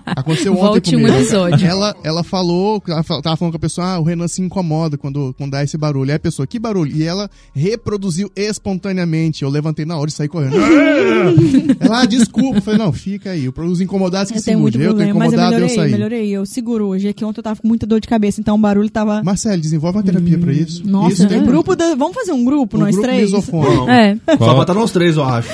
Aconteceu 0.07 0.52
ontem 0.52 0.62
Volte 0.62 0.97
um 0.97 1.00
comigo. 1.00 1.16
episódio. 1.16 1.66
Ela, 1.66 1.97
ela 2.02 2.23
falou, 2.25 2.83
ela 2.87 3.02
tava 3.02 3.37
falando 3.37 3.52
com 3.52 3.57
a 3.57 3.61
pessoa, 3.61 3.87
ah, 3.95 3.99
o 3.99 4.02
Renan 4.02 4.28
se 4.28 4.42
incomoda 4.42 4.99
quando, 4.99 5.35
quando 5.37 5.52
dá 5.52 5.62
esse 5.62 5.76
barulho. 5.78 6.11
Aí 6.11 6.16
a 6.16 6.21
pessoa, 6.21 6.47
que 6.47 6.59
barulho? 6.59 6.95
E 6.95 7.02
ela 7.04 7.30
reproduziu 7.54 8.30
espontaneamente. 8.37 9.42
Eu 9.42 9.49
levantei 9.50 9.85
na 9.85 9.97
hora 9.97 10.09
e 10.09 10.12
saí 10.12 10.28
correndo. 10.28 10.57
ela, 11.80 12.02
ah, 12.02 12.07
desculpa. 12.07 12.59
Eu 12.59 12.62
falei, 12.62 12.78
não, 12.78 12.92
fica 12.92 13.30
aí. 13.30 13.49
Os 13.49 13.80
incomodados 13.80 14.30
que 14.33 14.38
Eu 14.38 14.42
se 14.42 14.57
muito. 14.57 14.78
Eu 14.78 14.90
tô 14.90 14.97
problema, 14.97 15.11
eu 15.11 15.16
incomodado, 15.16 15.54
eu, 15.54 15.61
melhorei, 15.61 15.76
saí. 15.76 15.90
melhorei. 15.90 16.30
Eu 16.30 16.47
seguro 16.47 16.87
hoje. 16.88 17.09
É 17.09 17.12
que 17.12 17.25
ontem 17.25 17.38
eu 17.40 17.45
tava 17.45 17.61
com 17.61 17.69
muita 17.69 17.87
dor 17.87 18.00
de 18.00 18.09
cabeça, 18.09 18.40
então 18.40 18.57
o 18.57 18.59
barulho 18.59 18.90
tava... 18.90 19.23
Marcelo, 19.23 19.61
desenvolve 19.61 19.99
uma 19.99 20.04
terapia 20.04 20.38
pra 20.38 20.52
isso. 20.52 20.87
Nossa, 20.87 21.12
isso 21.12 21.28
tem 21.28 21.42
grupo 21.45 21.75
da... 21.76 21.95
Vamos 21.95 22.14
fazer 22.14 22.33
um 22.33 22.45
grupo, 22.45 22.76
um 22.76 22.80
nós 22.80 22.95
grupo 22.95 23.09
três? 23.09 23.30
misofone. 23.30 23.90
é. 23.90 24.16
Só 24.33 24.37
Qual- 24.37 24.57
botar 24.57 24.75
nós 24.75 24.90
três, 24.90 25.16
eu 25.16 25.25
acho. 25.25 25.49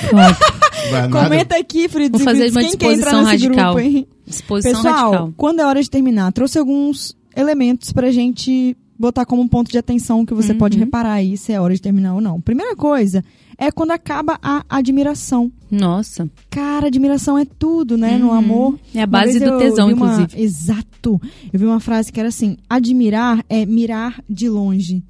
Comenta 1.10 1.56
aqui, 1.56 1.88
Fritz. 1.88 2.10
Vou 2.10 2.20
fazer 2.20 2.50
uma 2.50 2.60
quem 2.60 2.76
quer 2.76 2.92
entrar 2.92 3.10
disposição 3.12 3.22
nesse 3.32 3.44
radical. 3.46 3.74
grupo, 3.74 3.88
hein? 3.88 4.06
Disposição 4.26 4.72
Pessoal, 4.82 5.04
radical. 5.10 5.34
quando 5.36 5.60
é 5.60 5.66
hora 5.66 5.82
de 5.82 5.90
terminar, 5.90 6.32
trouxe 6.32 6.58
alguns 6.58 7.16
elementos 7.36 7.92
pra 7.92 8.10
gente 8.10 8.76
botar 8.98 9.26
como 9.26 9.42
um 9.42 9.48
ponto 9.48 9.70
de 9.70 9.76
atenção 9.76 10.24
que 10.24 10.32
você 10.32 10.52
Uhum. 10.52 10.58
pode 10.58 10.78
reparar 10.78 11.12
aí 11.12 11.36
se 11.36 11.52
é 11.52 11.60
hora 11.60 11.74
de 11.74 11.82
terminar 11.82 12.14
ou 12.14 12.20
não. 12.20 12.40
Primeira 12.40 12.74
coisa 12.74 13.22
é 13.58 13.70
quando 13.70 13.90
acaba 13.90 14.38
a 14.42 14.64
admiração. 14.70 15.52
Nossa. 15.70 16.30
Cara, 16.48 16.86
admiração 16.86 17.36
é 17.36 17.44
tudo, 17.44 17.98
né? 17.98 18.16
No 18.16 18.28
Uhum. 18.28 18.32
amor. 18.32 18.78
É 18.94 19.02
a 19.02 19.06
base 19.06 19.38
do 19.38 19.58
tesão, 19.58 19.88
uma- 19.88 19.92
inclusive. 19.92 20.42
Exato. 20.42 21.20
Eu 21.52 21.60
vi 21.60 21.66
uma 21.66 21.78
frase 21.80 22.10
que 22.10 22.18
era 22.18 22.30
assim: 22.30 22.56
admirar 22.70 23.44
é 23.50 23.66
mirar 23.66 24.22
de 24.28 24.48
longe. 24.48 25.02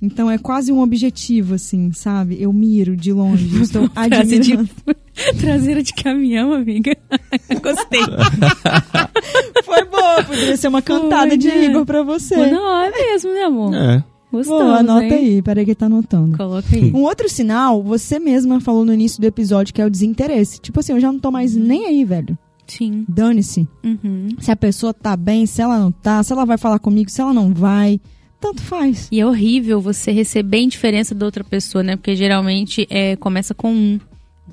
Então 0.00 0.30
é 0.30 0.36
quase 0.38 0.72
um 0.72 0.80
objetivo, 0.80 1.54
assim, 1.54 1.92
sabe? 1.92 2.36
Eu 2.40 2.52
miro 2.52 2.96
de 2.96 3.12
longe. 3.12 3.54
eu 3.56 3.62
Estou 3.62 3.90
admirando. 3.94 4.68
traseira 5.40 5.82
de 5.82 5.92
caminhão, 5.92 6.52
amiga. 6.52 6.96
Gostei. 7.62 8.00
Foi 9.64 9.84
boa, 9.84 10.24
poderia 10.24 10.56
ser 10.56 10.68
uma 10.68 10.82
cantada 10.82 11.28
Foi, 11.28 11.36
de 11.36 11.48
né? 11.48 11.64
Igor 11.66 11.84
pra 11.84 12.02
você. 12.02 12.36
Não, 12.36 12.82
é 12.82 12.90
mesmo, 12.90 13.32
né, 13.32 13.42
amor? 13.42 13.74
É. 13.74 14.04
Gostamos, 14.32 14.62
Boa, 14.62 14.78
anota 14.78 15.04
hein? 15.04 15.12
aí, 15.12 15.42
peraí 15.42 15.66
que 15.66 15.74
tá 15.74 15.86
anotando. 15.86 16.38
Coloca 16.38 16.74
aí. 16.74 16.90
Um 16.94 17.02
outro 17.02 17.28
sinal, 17.28 17.82
você 17.82 18.18
mesma 18.18 18.62
falou 18.62 18.82
no 18.82 18.94
início 18.94 19.20
do 19.20 19.26
episódio, 19.26 19.74
que 19.74 19.82
é 19.82 19.84
o 19.84 19.90
desinteresse. 19.90 20.58
Tipo 20.58 20.80
assim, 20.80 20.92
eu 20.92 21.00
já 21.00 21.12
não 21.12 21.20
tô 21.20 21.30
mais 21.30 21.54
nem 21.54 21.84
aí, 21.84 22.02
velho. 22.02 22.38
Sim. 22.66 23.04
Dane-se. 23.06 23.68
Uhum. 23.84 24.28
Se 24.40 24.50
a 24.50 24.56
pessoa 24.56 24.94
tá 24.94 25.14
bem, 25.18 25.44
se 25.44 25.60
ela 25.60 25.78
não 25.78 25.92
tá, 25.92 26.22
se 26.22 26.32
ela 26.32 26.46
vai 26.46 26.56
falar 26.56 26.78
comigo, 26.78 27.10
se 27.10 27.20
ela 27.20 27.34
não 27.34 27.52
vai. 27.52 28.00
Tanto 28.40 28.62
faz. 28.62 29.08
E 29.12 29.20
é 29.20 29.26
horrível 29.26 29.80
você 29.80 30.10
receber 30.10 30.60
indiferença 30.62 31.14
da 31.14 31.26
outra 31.26 31.44
pessoa, 31.44 31.84
né? 31.84 31.96
Porque 31.96 32.16
geralmente 32.16 32.86
é, 32.90 33.14
começa 33.16 33.54
com 33.54 33.70
um. 33.72 34.00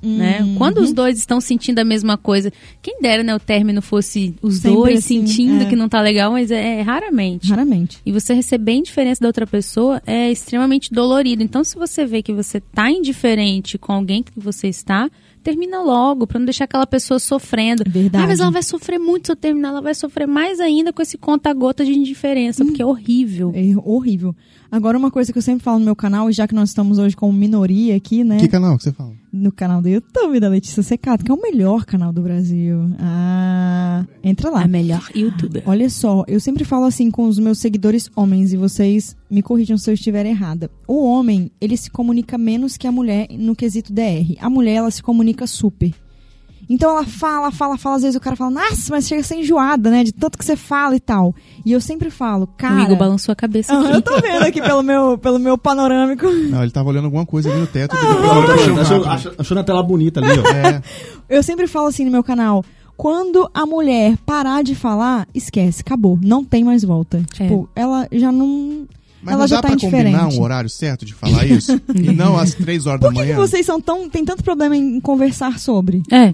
Né? 0.02 0.42
Uhum. 0.42 0.56
Quando 0.56 0.80
os 0.80 0.94
dois 0.94 1.18
estão 1.18 1.42
sentindo 1.42 1.80
a 1.80 1.84
mesma 1.84 2.18
coisa, 2.18 2.52
quem 2.82 3.02
dera, 3.02 3.24
né, 3.24 3.36
o 3.36 3.40
término 3.40 3.82
fosse 3.82 4.36
os 4.42 4.56
Sempre 4.56 4.72
dois 4.74 5.00
assim, 5.00 5.26
sentindo 5.26 5.64
é. 5.64 5.66
que 5.66 5.76
não 5.76 5.90
tá 5.90 6.02
legal, 6.02 6.32
mas 6.32 6.52
é, 6.52 6.80
é 6.80 6.82
raramente. 6.82 7.50
Raramente. 7.50 8.00
E 8.06 8.12
você 8.12 8.34
receber 8.34 8.74
indiferença 8.74 9.22
da 9.22 9.28
outra 9.28 9.46
pessoa 9.46 10.02
é 10.06 10.32
extremamente 10.32 10.94
dolorido. 10.94 11.44
Então, 11.44 11.64
se 11.64 11.76
você 11.76 12.06
vê 12.06 12.22
que 12.22 12.34
você 12.34 12.60
tá 12.60 12.90
indiferente 12.90 13.78
com 13.78 13.94
alguém 13.94 14.24
que 14.24 14.32
você 14.36 14.68
está, 14.68 15.10
termina 15.44 15.82
logo, 15.82 16.28
pra 16.28 16.40
não 16.40 16.46
deixar 16.46 16.66
aquela 16.66 16.86
pessoa 16.86 17.20
sofrendo. 17.20 17.84
Verdade. 17.88 18.24
Ah, 18.24 18.28
mas 18.28 18.40
ela 18.40 18.52
vai 18.52 18.64
sofrer 18.64 19.00
muito 19.00 19.28
se 19.28 19.32
eu 19.32 19.36
terminar, 19.36 19.70
ela 19.70 19.82
vai 19.82 19.96
sofrer 19.96 20.28
mais 20.28 20.60
ainda 20.60 20.92
com 20.94 21.02
esse 21.02 21.18
conta-gota 21.18 21.86
de 21.86 21.92
indiferença, 21.92 22.64
porque 22.64 22.82
é 22.82 22.86
horrível. 22.86 23.52
É 23.56 23.74
horrível. 23.84 24.36
Agora, 24.72 24.98
uma 24.98 25.10
coisa 25.10 25.32
que 25.32 25.38
eu 25.38 25.42
sempre 25.42 25.64
falo 25.64 25.80
no 25.80 25.86
meu 25.86 25.96
canal, 25.96 26.30
e 26.30 26.34
já 26.34 26.48
que 26.48 26.54
nós 26.54 26.70
estamos 26.70 27.00
hoje 27.00 27.16
como 27.16 27.34
minoria 27.34 27.96
aqui, 27.96 28.24
né? 28.24 28.38
Que 28.38 28.48
canal 28.48 28.78
que 28.78 28.84
você 28.84 28.92
fala? 28.92 29.14
No 29.40 29.54
canal 29.54 29.82
do 29.82 29.88
YouTube 29.88 30.38
da 30.40 30.50
Letícia 30.50 30.84
Secato, 30.84 31.24
que 31.24 31.32
é 31.32 31.34
o 31.34 31.42
melhor 31.42 31.86
canal 31.86 32.12
do 32.12 32.22
Brasil. 32.22 32.92
Ah, 33.00 34.06
entra 34.22 34.50
lá. 34.50 34.64
A 34.64 34.68
melhor 34.68 35.10
youtuber. 35.16 35.64
Olha 35.66 35.90
só, 35.90 36.26
eu 36.28 36.42
sempre 36.42 36.66
falo 36.66 36.84
assim 36.84 37.10
com 37.10 37.26
os 37.26 37.40
meus 37.40 37.58
seguidores 37.58 38.12
homens 38.18 38.52
e 38.52 38.58
vocês 38.58 39.16
me 39.32 39.42
corrijam 39.42 39.78
se 39.78 39.90
eu 39.90 39.94
estiver 39.94 40.26
errada. 40.26 40.70
O 40.86 41.06
homem, 41.06 41.50
ele 41.62 41.78
se 41.78 41.90
comunica 41.90 42.38
menos 42.38 42.76
que 42.76 42.86
a 42.86 42.92
mulher 42.92 43.28
no 43.32 43.56
quesito 43.56 43.94
DR. 43.94 44.36
A 44.42 44.50
mulher, 44.50 44.74
ela 44.74 44.92
se 44.92 45.02
comunica 45.02 45.48
super. 45.48 45.94
Então 46.70 46.92
ela 46.92 47.04
fala, 47.04 47.52
fala, 47.52 47.78
fala, 47.80 47.96
às 47.96 48.04
vezes 48.04 48.16
o 48.16 48.20
cara 48.20 48.36
fala, 48.36 48.52
nossa, 48.52 48.92
mas 48.92 49.08
chega 49.08 49.22
a 49.22 49.24
ser 49.24 49.38
enjoada, 49.38 49.90
né? 49.90 50.04
De 50.04 50.12
tanto 50.12 50.38
que 50.38 50.46
você 50.46 50.56
fala 50.56 50.96
e 50.96 51.00
tal. 51.00 51.34
E 51.66 51.72
eu 51.72 51.82
sempre 51.82 52.12
falo, 52.12 52.44
O 52.44 52.48
cara. 52.48 52.84
Igor 52.84 52.96
balançou 52.96 53.34
a 53.34 53.36
cabeça 53.36 53.74
aqui. 53.78 53.92
eu 53.92 54.02
tô 54.04 54.22
vendo 54.22 54.44
aqui 54.44 54.62
pelo 54.62 54.84
meu, 54.84 55.18
pelo 55.18 55.40
meu 55.40 55.58
panorâmico. 55.58 56.28
Não, 56.28 56.62
ele 56.62 56.72
tava 56.72 56.90
olhando 56.90 57.06
alguma 57.06 57.26
coisa 57.26 57.50
ali 57.50 57.60
no 57.60 57.66
teto. 57.68 57.96
Ah, 57.96 58.80
Achou, 58.82 59.06
achou, 59.06 59.34
achou 59.38 59.56
na 59.56 59.64
tela 59.64 59.82
bonita 59.82 60.20
ali, 60.20 60.30
ó. 60.40 60.48
É, 60.54 60.82
Eu 61.28 61.42
sempre 61.42 61.66
falo 61.68 61.88
assim 61.88 62.06
no 62.06 62.12
meu 62.12 62.24
canal. 62.24 62.64
Quando 62.96 63.50
a 63.54 63.66
mulher 63.66 64.18
parar 64.26 64.62
de 64.62 64.76
falar, 64.76 65.28
esquece, 65.34 65.82
acabou. 65.82 66.20
Não 66.22 66.44
tem 66.44 66.64
mais 66.64 66.84
volta. 66.84 67.24
Tipo, 67.34 67.68
ela 67.76 68.08
já 68.12 68.30
não. 68.32 68.86
mas 69.24 69.34
ela 69.34 69.42
não 69.44 69.48
já 69.48 69.56
dá 69.56 69.62
tá 69.62 69.68
pra 69.70 69.76
indiferente. 69.76 70.18
combinar 70.18 70.38
um 70.38 70.44
horário 70.44 70.70
certo 70.70 71.06
de 71.06 71.14
falar 71.14 71.46
isso? 71.46 71.80
e 71.96 72.12
não 72.12 72.38
às 72.38 72.54
três 72.54 72.86
horas 72.86 73.00
Por 73.00 73.08
da 73.08 73.14
manhã? 73.22 73.34
que 73.36 73.40
vocês 73.40 73.66
são 73.66 73.80
tão. 73.80 74.10
tem 74.10 74.24
tanto 74.26 74.44
problema 74.44 74.76
em 74.76 75.00
conversar 75.00 75.58
sobre? 75.60 76.04
É. 76.12 76.34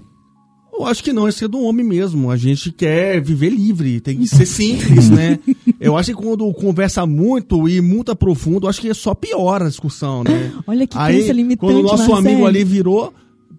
Eu 0.78 0.84
acho 0.84 1.02
que 1.02 1.12
não, 1.12 1.26
isso 1.26 1.44
é 1.44 1.48
do 1.48 1.60
homem 1.62 1.84
mesmo. 1.84 2.30
A 2.30 2.36
gente 2.36 2.70
quer 2.70 3.20
viver 3.20 3.48
livre, 3.50 3.98
tem 4.00 4.18
que 4.18 4.28
ser 4.28 4.44
simples, 4.44 5.08
né? 5.10 5.38
Eu 5.80 5.96
acho 5.96 6.14
que 6.14 6.22
quando 6.22 6.52
conversa 6.52 7.06
muito 7.06 7.66
e 7.68 7.80
muito 7.80 8.14
profundo, 8.14 8.68
acho 8.68 8.80
que 8.80 8.92
só 8.92 9.14
piora 9.14 9.64
a 9.64 9.68
discussão, 9.68 10.22
né? 10.22 10.52
Olha 10.66 10.86
que 10.86 10.96
Aí, 10.98 11.32
limitante, 11.32 11.72
quando 11.72 11.78
o 11.78 11.82
nosso 11.82 12.10
Marcelo. 12.10 12.16
amigo 12.18 12.46
ali 12.46 12.62
virou, 12.62 13.12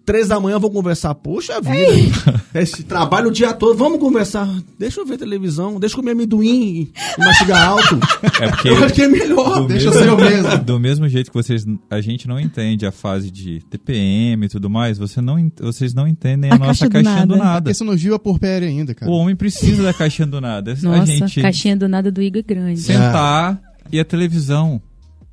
três 0.08 0.30
da 0.30 0.40
manhã 0.40 0.58
vou 0.58 0.72
conversar. 0.72 1.14
Poxa 1.16 1.60
vida, 1.60 2.42
esse 2.56 2.82
trabalho 2.84 3.28
o 3.28 3.32
dia 3.32 3.52
todo, 3.54 3.78
vamos 3.78 4.00
conversar. 4.00 4.48
Deixa 4.80 5.02
eu 5.02 5.06
ver 5.06 5.18
televisão, 5.18 5.78
deixa 5.82 5.96
eu 5.96 6.00
comer 6.00 6.12
amendoim 6.12 6.90
e 6.90 6.92
mastigar 7.20 7.68
alto. 7.68 8.00
É 8.42 8.48
porque 8.50 8.70
Eu 8.70 8.84
acho 8.86 8.94
que 8.94 9.02
é 9.02 9.08
melhor. 9.10 9.62
do 9.64 9.68
Deixa 9.68 9.88
eu 9.90 9.92
mesmo, 9.94 10.06
ser 10.18 10.26
eu 10.26 10.30
mesmo. 10.44 10.58
do 10.64 10.80
mesmo 10.80 11.10
jeito 11.10 11.30
que 11.30 11.36
vocês 11.36 11.66
a 11.90 12.00
gente 12.00 12.26
não 12.26 12.40
entende 12.40 12.86
a 12.86 12.92
fase 12.92 13.30
de 13.30 13.60
TPM 13.70 14.46
e 14.46 14.50
tudo 14.50 14.70
mais, 14.70 14.98
você 14.98 15.20
não, 15.20 15.36
vocês 15.60 15.94
não 15.94 16.08
entendem 16.08 16.50
a, 16.52 16.56
A 16.56 16.58
nossa 16.58 16.88
caixa 16.88 16.88
do 16.88 16.92
caixinha 17.04 17.26
do 17.28 17.36
nada. 17.36 17.50
nada. 17.50 17.72
Esse 17.72 17.84
não 17.84 17.96
viu 17.98 18.16
a 18.16 18.20
porpéria 18.20 18.66
ainda, 18.70 18.96
cara. 18.96 19.12
O 19.12 19.16
homem 19.16 19.36
precisa 19.36 19.84
da 19.84 19.94
caixinha 19.94 20.26
do 20.28 20.40
nada. 20.40 20.72
a 20.82 20.82
Nossa, 20.82 21.06
gente 21.06 21.42
caixinha 21.42 21.76
do 21.76 21.90
nada 21.90 22.10
do 22.10 22.22
Igor 22.22 22.40
é 22.40 22.44
grande. 22.44 22.80
sentar 22.80 23.60
e 23.92 24.00
a 24.00 24.06
televisão. 24.06 24.82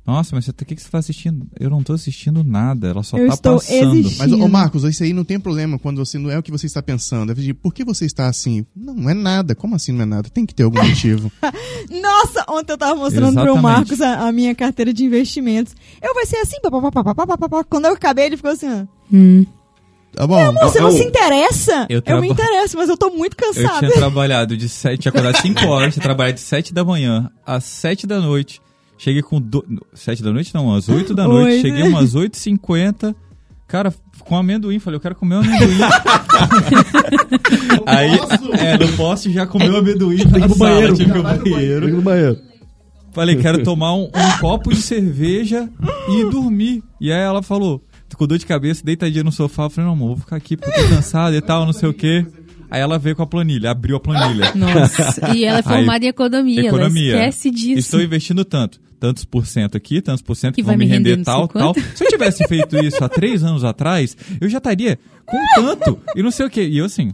Nossa, 0.05 0.35
mas 0.35 0.47
o 0.47 0.53
que, 0.53 0.75
que 0.75 0.81
você 0.81 0.89
tá 0.89 0.99
assistindo? 0.99 1.47
Eu 1.59 1.67
não 1.69 1.81
tô 1.81 1.93
assistindo 1.93 2.43
nada, 2.43 2.87
ela 2.89 3.01
só 3.01 3.17
Eu 3.17 3.27
tá 3.29 3.33
estou 3.33 3.53
passando. 3.55 3.95
existindo. 3.95 4.37
Mas, 4.37 4.45
ô 4.45 4.47
Marcos, 4.47 4.83
isso 4.83 5.03
aí 5.03 5.13
não 5.13 5.23
tem 5.23 5.39
problema 5.39 5.79
quando 5.79 5.97
você 6.05 6.19
não 6.19 6.29
é 6.29 6.37
o 6.37 6.43
que 6.43 6.51
você 6.51 6.67
está 6.67 6.81
pensando. 6.81 7.31
É 7.31 7.53
por 7.53 7.73
que 7.73 7.83
você 7.83 8.05
está 8.05 8.27
assim? 8.27 8.65
Não, 8.75 8.93
não 8.93 9.09
é 9.09 9.15
nada. 9.15 9.55
Como 9.55 9.75
assim 9.75 9.91
não 9.91 10.03
é 10.03 10.05
nada? 10.05 10.29
Tem 10.29 10.45
que 10.45 10.53
ter 10.53 10.61
algum 10.61 10.77
motivo. 10.83 11.31
Nossa, 11.89 12.45
ontem 12.49 12.73
eu 12.73 12.77
tava 12.77 12.95
mostrando 12.95 13.33
pro 13.33 13.41
Exatamente. 13.43 13.61
Marcos 13.63 14.01
a, 14.01 14.27
a 14.27 14.31
minha 14.31 14.53
carteira 14.53 14.93
de 14.93 15.03
investimentos. 15.03 15.73
Eu 16.01 16.13
vai 16.13 16.25
ser 16.27 16.37
assim, 16.37 16.59
papapá, 16.61 16.91
papapá, 16.91 17.25
papapá. 17.25 17.63
Quando 17.63 17.85
eu 17.85 17.93
acabei, 17.93 18.25
ele 18.25 18.37
ficou 18.37 18.51
assim, 18.51 18.67
ó. 18.69 18.85
Hum. 19.11 19.45
Tá 20.13 20.25
bom. 20.27 20.53
Você 20.53 20.77
É 20.77 20.81
não 20.81 20.89
o- 20.89 20.91
se 20.93 21.03
interessa? 21.03 21.87
Eu 21.89 21.97
Eu, 21.97 22.01
traba- 22.01 22.21
me 22.21 22.29
interesso, 22.29 22.77
mas 22.77 22.87
eu 22.89 22.95
tô 22.95 23.09
muito 23.09 23.35
Eu 23.41 23.47
cansada. 23.53 23.79
tinha 23.79 23.91
trabalhado 23.91 24.55
de 24.55 24.69
7, 24.69 24.99
tinha 25.01 25.09
acordado 25.09 25.41
5 25.41 25.65
horas, 25.65 25.93
tinha 25.93 26.03
trabalhado 26.03 26.35
de 26.35 26.41
7 26.41 26.73
da 26.73 26.85
manhã 26.85 27.29
às 27.45 27.63
7 27.65 28.05
da 28.07 28.19
noite. 28.21 28.61
Cheguei 28.97 29.21
com. 29.21 29.39
Do... 29.39 29.63
7 29.93 30.23
da 30.23 30.31
noite? 30.31 30.53
Não, 30.53 30.73
às 30.73 30.89
8 30.89 31.13
da 31.13 31.27
noite. 31.27 31.53
Oito. 31.53 31.61
Cheguei 31.61 31.83
umas 31.83 32.15
8h50. 32.15 33.15
Cara, 33.67 33.93
com 34.19 34.35
amendoim. 34.35 34.79
Falei, 34.79 34.97
eu 34.97 35.01
quero 35.01 35.15
comer 35.15 35.35
um 35.35 35.39
amendoim. 35.39 35.77
Aí, 37.85 38.11
é, 38.59 38.77
no 38.77 38.87
poste 38.93 39.31
já 39.31 39.45
comeu 39.45 39.75
amendoim. 39.75 40.17
Tem 40.17 40.47
que 40.47 40.53
ir 40.53 40.57
banheiro. 40.57 40.95
tinha 40.95 41.11
que 41.11 41.49
banheiro. 41.49 41.87
Tem 41.87 41.99
banheiro. 41.99 42.39
Falei, 43.11 43.35
quero 43.37 43.63
tomar 43.63 43.93
um, 43.93 44.09
um 44.13 44.39
copo 44.41 44.71
de 44.71 44.81
cerveja 44.81 45.69
e 46.09 46.29
dormir. 46.29 46.83
E 46.99 47.13
aí 47.13 47.21
ela 47.21 47.41
falou, 47.41 47.81
tô 48.09 48.17
com 48.17 48.27
dor 48.27 48.37
de 48.37 48.45
cabeça, 48.45 48.83
deitadinha 48.83 49.23
no 49.23 49.31
sofá. 49.31 49.63
Eu 49.63 49.69
falei, 49.69 49.87
não, 49.87 49.93
amor, 49.93 50.09
vou 50.09 50.17
ficar 50.17 50.35
aqui 50.35 50.57
porque 50.57 50.77
eu 50.77 50.83
tô 50.83 50.89
cansado 50.95 51.33
e 51.33 51.39
tal, 51.39 51.65
não 51.65 51.71
sei 51.71 51.87
o 51.87 51.93
quê. 51.93 52.25
Aí 52.69 52.81
ela 52.81 52.99
veio 52.99 53.15
com 53.15 53.23
a 53.23 53.25
planilha, 53.25 53.71
abriu 53.71 53.95
a 53.95 54.01
planilha. 54.01 54.51
Nossa. 54.53 55.31
E 55.33 55.45
ela 55.45 55.59
é 55.59 55.63
formada 55.63 56.03
em 56.03 56.09
economia. 56.09 56.67
Economia. 56.67 57.13
Ela 57.13 57.29
esquece 57.29 57.51
disso. 57.51 57.79
Estou 57.79 58.01
investindo 58.01 58.43
tanto. 58.43 58.81
Tantos 58.99 59.25
por 59.25 59.45
cento 59.45 59.75
aqui, 59.75 60.01
tantos 60.01 60.21
por 60.21 60.35
cento 60.35 60.55
que, 60.55 60.61
Que 60.61 60.65
vão 60.65 60.71
vai 60.71 60.77
me 60.77 60.85
render 60.85 61.11
render 61.11 61.23
tal, 61.25 61.47
tal. 61.47 61.73
quanto. 61.73 61.85
Se 61.97 62.03
eu 62.05 62.09
tivesse 62.09 62.47
feito 62.47 62.77
isso 62.77 63.03
há 63.03 63.09
três 63.09 63.43
anos 63.43 63.63
atrás, 63.63 64.15
eu 64.39 64.47
já 64.49 64.57
estaria 64.57 64.97
com 65.25 65.37
tanto 65.55 65.99
e 66.15 66.23
não 66.23 66.31
sei 66.31 66.45
o 66.45 66.49
quê. 66.49 66.65
E 66.67 66.77
eu 66.77 66.85
assim, 66.85 67.11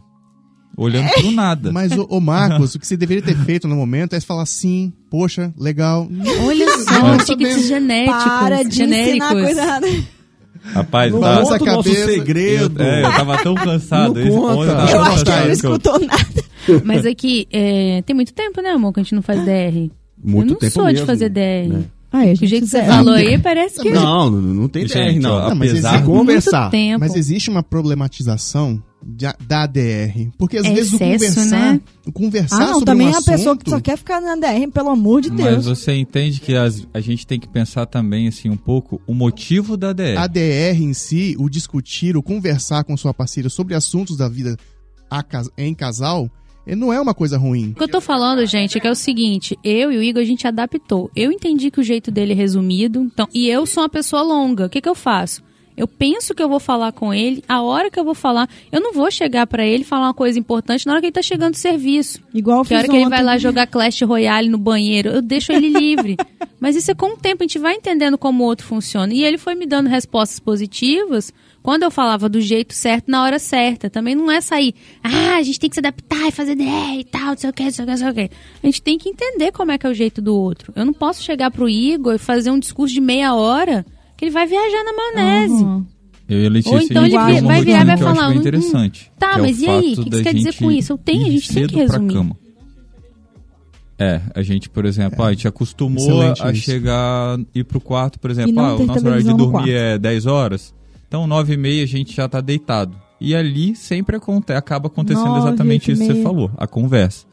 olhando 0.77 1.09
pro 1.11 1.31
nada. 1.31 1.71
Mas, 1.71 1.91
ô, 1.97 2.05
ô, 2.09 2.19
Marcos, 2.21 2.75
o 2.75 2.79
que 2.79 2.85
você 2.87 2.95
deveria 2.95 3.23
ter 3.23 3.35
feito 3.35 3.67
no 3.67 3.75
momento 3.75 4.13
é 4.13 4.21
falar 4.21 4.45
sim, 4.45 4.93
poxa, 5.09 5.53
legal. 5.57 6.07
Olha 6.45 6.67
só, 6.79 7.17
tickets 7.25 7.67
genéticos. 7.67 8.23
Para 8.23 8.63
de 8.63 8.75
genéricos. 8.75 9.27
ensinar 9.31 9.43
coisa 9.43 9.61
errada. 9.61 9.87
Rapaz, 10.63 11.11
Não 11.11 11.19
tá, 11.19 11.41
conta 11.41 11.63
o 11.63 11.65
nosso 11.65 11.89
cabeça. 11.89 12.11
segredo. 12.11 12.83
é, 12.83 12.99
eu 13.03 13.11
tava 13.11 13.37
tão 13.43 13.55
cansado. 13.55 14.13
Não 14.13 14.21
esse 14.21 14.29
conta. 14.29 14.53
ponto, 14.55 14.63
eu 14.69 14.75
tava 14.75 14.91
Eu 14.91 14.95
Eu 14.97 15.03
tão 15.03 15.13
acho 15.13 15.23
que 15.25 15.31
ele 15.31 15.37
não 15.39 15.43
que 15.43 15.49
eu- 15.49 15.53
escutou 15.53 15.99
nada. 15.99 16.83
Mas 16.85 17.05
aqui, 17.07 17.47
é, 17.51 18.03
tem 18.03 18.15
muito 18.15 18.31
tempo, 18.33 18.61
né, 18.61 18.69
amor, 18.69 18.93
que 18.93 18.99
a 18.99 19.03
gente 19.03 19.15
não 19.15 19.23
faz 19.23 19.43
DR. 19.43 19.89
Muito 20.23 20.49
eu 20.49 20.53
não 20.53 20.59
tempo 20.59 20.73
sou 20.73 20.93
de 20.93 21.05
fazer 21.05 21.29
DR. 21.29 21.67
né? 21.69 21.83
Ai, 22.13 22.29
a 22.29 22.33
O 22.33 22.35
gente 22.35 22.47
jeito 22.47 22.63
que 22.65 22.69
você 22.71 22.83
falou 22.83 23.13
aí 23.13 23.37
parece 23.39 23.79
que... 23.81 23.89
Não, 23.89 24.29
não, 24.29 24.41
não 24.41 24.67
tem 24.67 24.85
Gente, 24.85 25.19
DR, 25.19 25.21
não. 25.21 25.49
Não, 25.49 25.55
mas 25.55 25.71
apesar 25.71 25.93
existe- 25.95 26.05
Conversar. 26.05 26.59
Muito 26.63 26.71
tempo. 26.71 26.99
Mas 26.99 27.15
existe 27.15 27.49
uma 27.49 27.63
problematização 27.63 28.83
de- 29.01 29.33
da 29.47 29.65
DR. 29.65 30.29
Porque 30.37 30.57
às 30.57 30.65
É 30.65 30.73
vezes 30.73 30.91
excesso, 30.93 31.03
o 31.05 31.07
conversar, 31.33 31.73
né? 31.73 31.81
o 32.05 32.11
conversar 32.11 32.55
Ah, 32.57 32.59
não, 32.67 32.73
sobre 32.73 32.85
também 32.85 33.07
um 33.07 33.11
é 33.11 33.13
a 33.13 33.21
pessoa 33.21 33.55
que 33.55 33.61
assunto- 33.63 33.69
só 33.69 33.79
quer 33.79 33.97
ficar 33.97 34.19
na 34.19 34.35
DR, 34.35 34.67
pelo 34.73 34.89
amor 34.89 35.21
de 35.21 35.29
Mas 35.31 35.37
Deus. 35.37 35.65
você 35.65 35.93
entende 35.95 36.41
que 36.41 36.53
as- 36.53 36.85
a 36.93 36.99
gente 36.99 37.25
tem 37.25 37.39
que 37.39 37.47
pensar 37.47 37.85
também, 37.85 38.27
assim, 38.27 38.49
um 38.49 38.57
pouco 38.57 39.01
o 39.07 39.13
motivo 39.13 39.77
da 39.77 39.93
DR. 39.93 40.17
A 40.17 40.27
DR 40.27 40.83
em 40.83 40.93
si, 40.93 41.35
o 41.39 41.49
discutir, 41.49 42.17
o 42.17 42.21
conversar 42.21 42.83
com 42.83 42.97
sua 42.97 43.13
parceira 43.13 43.47
sobre 43.49 43.73
assuntos 43.73 44.17
da 44.17 44.27
vida 44.27 44.57
a 45.09 45.23
em 45.57 45.73
casal, 45.73 46.29
não 46.67 46.93
é 46.93 46.99
uma 46.99 47.13
coisa 47.13 47.37
ruim. 47.37 47.71
O 47.71 47.75
que 47.75 47.83
eu 47.83 47.87
tô 47.87 48.01
falando, 48.01 48.45
gente, 48.45 48.77
é 48.77 48.81
que 48.81 48.87
é 48.87 48.91
o 48.91 48.95
seguinte, 48.95 49.57
eu 49.63 49.91
e 49.91 49.97
o 49.97 50.03
Igor, 50.03 50.21
a 50.21 50.25
gente 50.25 50.47
adaptou. 50.47 51.09
Eu 51.15 51.31
entendi 51.31 51.71
que 51.71 51.79
o 51.79 51.83
jeito 51.83 52.11
dele 52.11 52.33
é 52.33 52.35
resumido, 52.35 53.01
então, 53.01 53.27
e 53.33 53.47
eu 53.47 53.65
sou 53.65 53.83
uma 53.83 53.89
pessoa 53.89 54.21
longa. 54.21 54.65
O 54.65 54.69
que 54.69 54.81
que 54.81 54.89
eu 54.89 54.95
faço? 54.95 55.43
Eu 55.75 55.87
penso 55.87 56.33
que 56.33 56.43
eu 56.43 56.49
vou 56.49 56.59
falar 56.59 56.91
com 56.91 57.13
ele, 57.13 57.43
a 57.47 57.61
hora 57.61 57.89
que 57.89 57.99
eu 57.99 58.03
vou 58.03 58.13
falar, 58.13 58.49
eu 58.71 58.79
não 58.79 58.93
vou 58.93 59.09
chegar 59.09 59.47
pra 59.47 59.65
ele 59.65 59.83
falar 59.83 60.07
uma 60.07 60.13
coisa 60.13 60.37
importante 60.37 60.85
na 60.85 60.93
hora 60.93 61.01
que 61.01 61.07
ele 61.07 61.13
tá 61.13 61.21
chegando 61.21 61.51
do 61.51 61.57
serviço. 61.57 62.21
Igual 62.33 62.63
Que 62.63 62.73
a 62.73 62.79
hora 62.79 62.87
que 62.87 62.95
ele 62.95 63.09
vai 63.09 63.23
lá 63.23 63.37
jogar 63.37 63.67
Clash 63.67 64.01
Royale 64.01 64.49
no 64.49 64.57
banheiro, 64.57 65.09
eu 65.09 65.21
deixo 65.21 65.51
ele 65.51 65.69
livre. 65.69 66.17
Mas 66.59 66.75
isso 66.75 66.91
é 66.91 66.93
com 66.93 67.13
o 67.13 67.17
tempo, 67.17 67.43
a 67.43 67.45
gente 67.45 67.57
vai 67.57 67.73
entendendo 67.73 68.17
como 68.17 68.43
o 68.43 68.45
outro 68.45 68.67
funciona. 68.67 69.11
E 69.13 69.23
ele 69.23 69.37
foi 69.37 69.55
me 69.55 69.65
dando 69.65 69.87
respostas 69.87 70.39
positivas 70.39 71.33
quando 71.63 71.83
eu 71.83 71.91
falava 71.91 72.27
do 72.29 72.41
jeito 72.41 72.73
certo 72.73 73.09
na 73.09 73.23
hora 73.23 73.39
certa. 73.39 73.89
Também 73.89 74.13
não 74.13 74.29
é 74.29 74.41
sair, 74.41 74.75
ah, 75.03 75.37
a 75.37 75.43
gente 75.43 75.59
tem 75.59 75.69
que 75.69 75.75
se 75.75 75.79
adaptar 75.79 76.27
e 76.27 76.31
fazer 76.31 76.55
DR 76.55 76.99
e 76.99 77.03
tal, 77.03 77.27
não 77.27 77.37
sei 77.37 77.49
o 77.49 77.53
que, 77.53 77.63
não 77.63 77.71
sei 77.71 77.83
o 77.83 77.87
que, 77.87 77.91
não 77.91 77.97
sei 77.97 78.09
o 78.09 78.13
que. 78.13 78.35
A 78.63 78.67
gente 78.67 78.81
tem 78.81 78.97
que 78.97 79.09
entender 79.09 79.51
como 79.51 79.71
é 79.71 79.77
que 79.77 79.87
é 79.87 79.89
o 79.89 79.93
jeito 79.93 80.21
do 80.21 80.35
outro. 80.35 80.71
Eu 80.75 80.85
não 80.85 80.93
posso 80.93 81.23
chegar 81.23 81.49
pro 81.49 81.69
Igor 81.69 82.15
e 82.15 82.19
fazer 82.19 82.51
um 82.51 82.59
discurso 82.59 82.93
de 82.93 83.01
meia 83.01 83.33
hora 83.33 83.85
que 84.21 84.25
ele 84.25 84.31
vai 84.31 84.45
viajar 84.45 84.83
na 84.83 84.93
maionese. 84.93 85.63
Uhum. 85.63 85.85
Eu 86.29 86.43
e 86.43 86.45
a 86.45 86.49
Letícia, 86.49 86.77
Ou 86.77 86.83
então 86.83 87.05
ele 87.05 87.17
uma 87.17 87.23
vai 87.23 87.63
virar 87.63 87.81
e 87.81 87.85
vai 87.85 87.97
que 87.97 88.03
falar, 88.03 88.29
hum, 88.29 88.33
interessante. 88.35 89.11
tá, 89.17 89.33
que 89.33 89.39
é 89.39 89.41
mas 89.41 89.61
e 89.61 89.67
aí? 89.67 89.93
O 89.93 90.03
que 90.03 90.09
da 90.11 90.17
você 90.17 90.23
quer 90.23 90.33
dizer 90.35 90.55
com 90.57 90.71
isso? 90.71 90.93
Eu 90.93 90.97
tenho, 90.99 91.25
a 91.25 91.29
gente 91.31 91.51
tem 91.51 91.67
que 91.67 91.75
resumir. 91.75 92.13
cama. 92.13 92.37
É, 93.97 94.21
a 94.35 94.41
gente, 94.43 94.69
por 94.69 94.85
exemplo, 94.85 95.23
ah, 95.23 95.27
a 95.27 95.31
gente 95.31 95.47
acostumou 95.47 96.03
Excelente 96.03 96.43
a 96.43 96.51
isso. 96.51 96.61
chegar, 96.61 97.39
ir 97.53 97.63
pro 97.63 97.81
quarto, 97.81 98.19
por 98.19 98.29
exemplo, 98.29 98.59
ah, 98.59 98.75
o 98.75 98.85
nosso 98.85 99.05
horário 99.05 99.23
de 99.23 99.33
dormir 99.33 99.51
quarto. 99.51 99.69
é 99.69 99.97
10 99.97 100.25
horas, 100.27 100.73
então 101.07 101.25
9 101.25 101.53
e 101.53 101.57
meia 101.57 101.83
a 101.83 101.87
gente 101.87 102.15
já 102.15 102.29
tá 102.29 102.39
deitado. 102.41 102.95
E 103.19 103.35
ali 103.35 103.75
sempre 103.75 104.15
aconte 104.15 104.53
acaba 104.53 104.87
acontecendo 104.87 105.25
Nove, 105.25 105.47
exatamente 105.47 105.91
isso 105.91 106.01
que 106.01 106.13
você 106.13 106.21
falou, 106.21 106.51
a 106.57 106.67
conversa. 106.67 107.25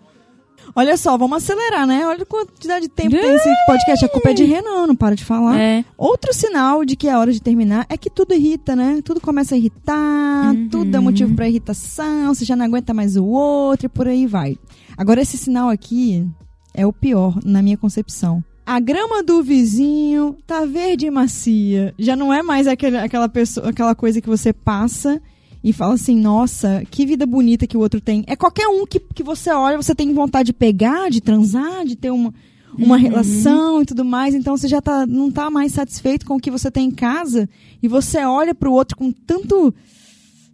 Olha 0.79 0.97
só, 0.97 1.19
vamos 1.19 1.39
acelerar, 1.39 1.89
né? 1.89 2.07
Olha 2.07 2.23
a 2.23 2.25
quantidade 2.25 2.83
de 2.83 2.89
tempo 2.89 3.11
que 3.11 3.21
tem 3.21 3.35
esse 3.35 3.49
podcast. 3.67 4.05
A 4.05 4.09
culpa 4.09 4.31
é 4.31 4.33
de 4.33 4.45
Renan, 4.45 4.87
não 4.87 4.95
para 4.95 5.17
de 5.17 5.25
falar. 5.25 5.59
É. 5.59 5.85
Outro 5.97 6.33
sinal 6.33 6.85
de 6.85 6.95
que 6.95 7.09
é 7.09 7.17
hora 7.19 7.33
de 7.33 7.43
terminar 7.43 7.85
é 7.89 7.97
que 7.97 8.09
tudo 8.09 8.33
irrita, 8.33 8.77
né? 8.77 9.01
Tudo 9.03 9.21
começa 9.21 9.57
a 9.57 9.59
irritar, 9.59 10.55
Uhum. 10.55 10.69
tudo 10.69 10.97
é 10.97 11.01
motivo 11.01 11.35
pra 11.35 11.49
irritação, 11.49 12.33
você 12.33 12.45
já 12.45 12.55
não 12.55 12.65
aguenta 12.65 12.95
mais 12.95 13.17
o 13.17 13.25
outro 13.25 13.87
e 13.87 13.89
por 13.89 14.07
aí 14.07 14.25
vai. 14.25 14.57
Agora, 14.97 15.21
esse 15.21 15.37
sinal 15.37 15.69
aqui 15.69 16.25
é 16.73 16.87
o 16.87 16.93
pior, 16.93 17.41
na 17.45 17.61
minha 17.61 17.77
concepção. 17.77 18.41
A 18.65 18.79
grama 18.79 19.21
do 19.21 19.43
vizinho 19.43 20.37
tá 20.47 20.65
verde 20.65 21.07
e 21.07 21.11
macia. 21.11 21.93
Já 21.99 22.15
não 22.15 22.33
é 22.33 22.41
mais 22.41 22.69
aquele, 22.69 22.99
aquela, 22.99 23.29
pessoa, 23.29 23.71
aquela 23.71 23.97
coisa 23.97 24.21
que 24.21 24.29
você 24.29 24.53
passa 24.53 25.21
e 25.69 25.73
fala 25.73 25.95
assim, 25.95 26.19
nossa, 26.19 26.83
que 26.91 27.05
vida 27.05 27.27
bonita 27.27 27.67
que 27.67 27.77
o 27.77 27.81
outro 27.81 28.01
tem. 28.01 28.25
É 28.27 28.35
qualquer 28.35 28.67
um 28.69 28.87
que, 28.87 28.99
que 28.99 29.23
você 29.23 29.51
olha, 29.51 29.77
você 29.77 29.95
tem 29.95 30.15
vontade 30.15 30.47
de 30.47 30.53
pegar, 30.55 31.11
de 31.11 31.21
transar, 31.21 31.85
de 31.85 31.95
ter 31.95 32.11
uma, 32.11 32.33
uma 32.77 32.97
relação 32.97 33.83
e 33.83 33.85
tudo 33.85 34.03
mais. 34.05 34.35
Então 34.35 34.57
você 34.57 34.67
já 34.67 34.81
tá, 34.81 35.05
não 35.07 35.31
tá 35.31 35.51
mais 35.51 35.73
satisfeito 35.73 36.25
com 36.25 36.37
o 36.37 36.41
que 36.41 36.51
você 36.51 36.71
tem 36.71 36.87
em 36.89 36.91
casa 36.91 37.47
e 37.83 37.89
você 37.89 38.25
olha 38.25 38.55
pro 38.55 38.73
outro 38.73 38.97
com 38.97 39.13
tanto. 39.13 39.75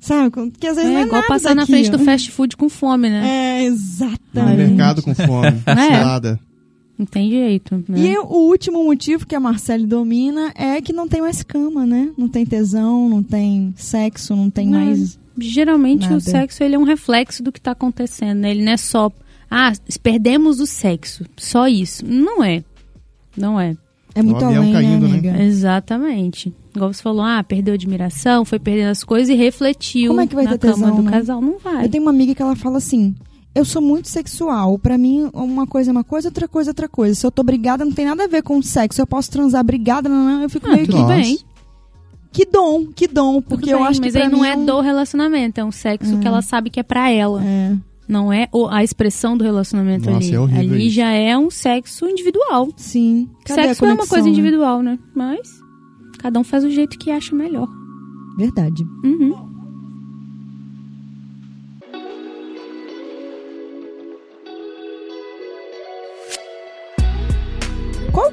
Sabe? 0.01 0.51
Que 0.59 0.67
às 0.67 0.77
vezes 0.77 0.91
É 0.91 0.95
não 0.95 1.01
é 1.01 1.05
igual 1.05 1.23
nada 1.23 1.29
passar 1.33 1.55
na 1.55 1.63
daquilo. 1.63 1.79
frente 1.79 1.91
do 1.91 1.99
fast 2.05 2.31
food 2.31 2.57
com 2.57 2.69
fome, 2.69 3.09
né? 3.09 3.25
É, 3.27 3.61
No 3.61 3.67
exatamente. 3.75 4.57
mercado 4.57 5.03
com 5.03 5.15
fome, 5.15 5.63
É. 5.65 5.75
salada. 5.75 6.41
Não 6.97 7.07
tem 7.07 7.29
jeito. 7.29 7.83
Né? 7.89 7.99
E 7.99 8.19
o 8.19 8.49
último 8.49 8.85
motivo 8.85 9.27
que 9.27 9.35
a 9.35 9.41
Marcele 9.41 9.87
domina 9.87 10.53
é 10.55 10.81
que 10.81 10.93
não 10.93 11.09
tem 11.09 11.21
mais 11.21 11.43
cama, 11.43 11.85
né? 11.85 12.13
Não 12.17 12.29
tem 12.29 12.47
tesão, 12.47 13.09
não 13.09 13.23
tem 13.23 13.75
sexo, 13.77 14.37
não 14.37 14.49
tem 14.49 14.69
Não. 14.69 14.79
mais. 14.79 15.19
Geralmente 15.37 16.03
Nada. 16.03 16.17
o 16.17 16.21
sexo 16.21 16.63
ele 16.63 16.77
é 16.77 16.79
um 16.79 16.85
reflexo 16.85 17.43
do 17.43 17.51
que 17.51 17.59
está 17.59 17.73
acontecendo, 17.73 18.39
né? 18.39 18.53
Ele 18.53 18.63
não 18.63 18.73
é 18.73 18.77
só, 18.77 19.11
ah, 19.51 19.73
perdemos 20.03 20.61
o 20.61 20.67
sexo, 20.67 21.25
só 21.37 21.67
isso. 21.67 22.07
Não 22.07 22.43
é. 22.43 22.63
Não 23.37 23.61
é. 23.61 23.77
É 24.15 24.23
muito 24.23 24.45
além, 24.45 24.73
caindo, 24.73 25.09
né, 25.09 25.09
né? 25.09 25.31
amiga? 25.31 25.43
Exatamente. 25.43 26.55
Igual 26.75 26.93
você 26.93 27.03
falou, 27.03 27.23
ah, 27.23 27.43
perdeu 27.43 27.73
a 27.73 27.75
admiração, 27.75 28.45
foi 28.45 28.61
perdendo 28.61 28.91
as 28.91 29.03
coisas 29.03 29.29
e 29.29 29.35
refletiu 29.35 30.11
Como 30.11 30.21
é 30.21 30.27
que 30.29 30.35
vai 30.37 30.45
na 30.45 30.53
ter 30.53 30.59
cama 30.71 30.75
tesão, 30.75 30.97
do 30.97 31.03
né? 31.03 31.11
casal. 31.11 31.41
Não 31.41 31.59
vai. 31.59 31.85
Eu 31.85 31.89
tenho 31.89 32.05
uma 32.05 32.13
amiga 32.13 32.33
que 32.33 32.41
ela 32.41 32.55
fala 32.55 32.79
assim: 32.79 33.13
eu 33.55 33.65
sou 33.65 33.81
muito 33.83 34.09
sexual. 34.09 34.79
Pra 34.79 34.97
mim, 34.99 35.29
uma 35.33 35.67
coisa 35.67 35.91
é 35.91 35.93
uma 35.93 36.05
coisa, 36.05 36.29
outra 36.29 36.49
coisa 36.49 36.71
é 36.71 36.73
outra 36.73 36.89
coisa. 36.89 37.15
Se 37.15 37.27
eu 37.27 37.31
tô 37.31 37.43
brigada, 37.43 37.85
não 37.85 37.93
tem 37.93 38.05
nada 38.07 38.25
a 38.25 38.29
ver 38.29 38.43
com 38.43 38.61
sexo. 38.63 39.01
Eu 39.01 39.07
posso 39.07 39.31
transar 39.31 39.63
brigada, 39.65 40.09
não, 40.09 40.25
não, 40.25 40.43
eu 40.43 40.51
fico 40.51 40.67
Ah, 40.69 40.73
meio 40.75 40.87
que. 40.87 40.93
tudo 40.93 41.07
bem. 41.07 41.39
Que 42.33 42.45
dom, 42.45 42.87
que 42.87 43.07
dom. 43.07 43.41
Porque 43.41 43.67
tudo 43.67 43.71
eu 43.71 43.79
bem, 43.79 43.87
acho 43.87 44.01
que. 44.01 44.07
mas 44.07 44.17
aí 44.17 44.29
não 44.29 44.41
mim 44.41 44.47
é 44.49 44.57
um- 44.57 44.65
do 44.67 44.81
relacionamento, 44.81 45.61
é 45.61 45.65
um 45.65 45.71
sexo 45.71 46.19
que 46.19 46.27
ela 46.27 46.43
sabe 46.43 46.69
que 46.69 46.81
é 46.81 46.83
pra 46.83 47.09
ela. 47.11 47.41
É, 47.45 47.77
Não 48.09 48.33
é 48.33 48.49
a 48.71 48.83
expressão 48.83 49.37
do 49.37 49.45
relacionamento 49.45 50.11
Nossa, 50.11 50.27
ali. 50.27 50.35
é 50.35 50.41
horrível 50.41 50.75
ali 50.75 50.87
isso. 50.89 50.97
já 50.97 51.11
é 51.11 51.39
um 51.39 51.49
sexo 51.51 52.07
individual. 52.09 52.69
sim. 52.77 53.29
Cadê 53.45 53.61
a 53.61 53.65
Sexo 53.69 53.85
é 53.87 53.93
uma 53.95 54.07
coisa 54.07 54.25
né? 54.25 54.31
individual, 54.31 54.83
né? 54.83 54.99
Mas 55.15 55.49
cada 56.19 56.41
um 56.41 56.45
faz 56.45 56.65
o 56.65 56.71
jeito 56.71 56.99
que 56.99 57.11
acha 57.13 57.35
melhor. 57.37 57.69
Verdade. 58.37 58.83
Uhum. 59.05 59.54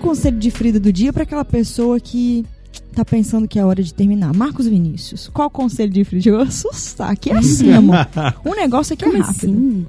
Conselho 0.01 0.37
de 0.37 0.51
Frida 0.51 0.79
do 0.79 0.91
dia 0.91 1.13
pra 1.13 1.23
aquela 1.23 1.45
pessoa 1.45 1.99
que 1.99 2.45
tá 2.93 3.05
pensando 3.05 3.47
que 3.47 3.57
é 3.59 3.65
hora 3.65 3.81
de 3.83 3.93
terminar? 3.93 4.33
Marcos 4.33 4.67
Vinícius, 4.67 5.29
qual 5.33 5.47
o 5.47 5.51
conselho 5.51 5.91
de 5.91 6.03
Frida? 6.03 6.29
Eu 6.29 6.35
vou 6.37 6.43
assustar. 6.45 7.11
Aqui 7.11 7.29
é 7.29 7.37
assim, 7.37 7.71
amor. 7.73 7.95
O 8.45 8.53
negócio 8.55 8.93
aqui 8.93 9.05
é 9.05 9.07
Como 9.09 9.21
rápido. 9.23 9.37
assim? 9.37 9.85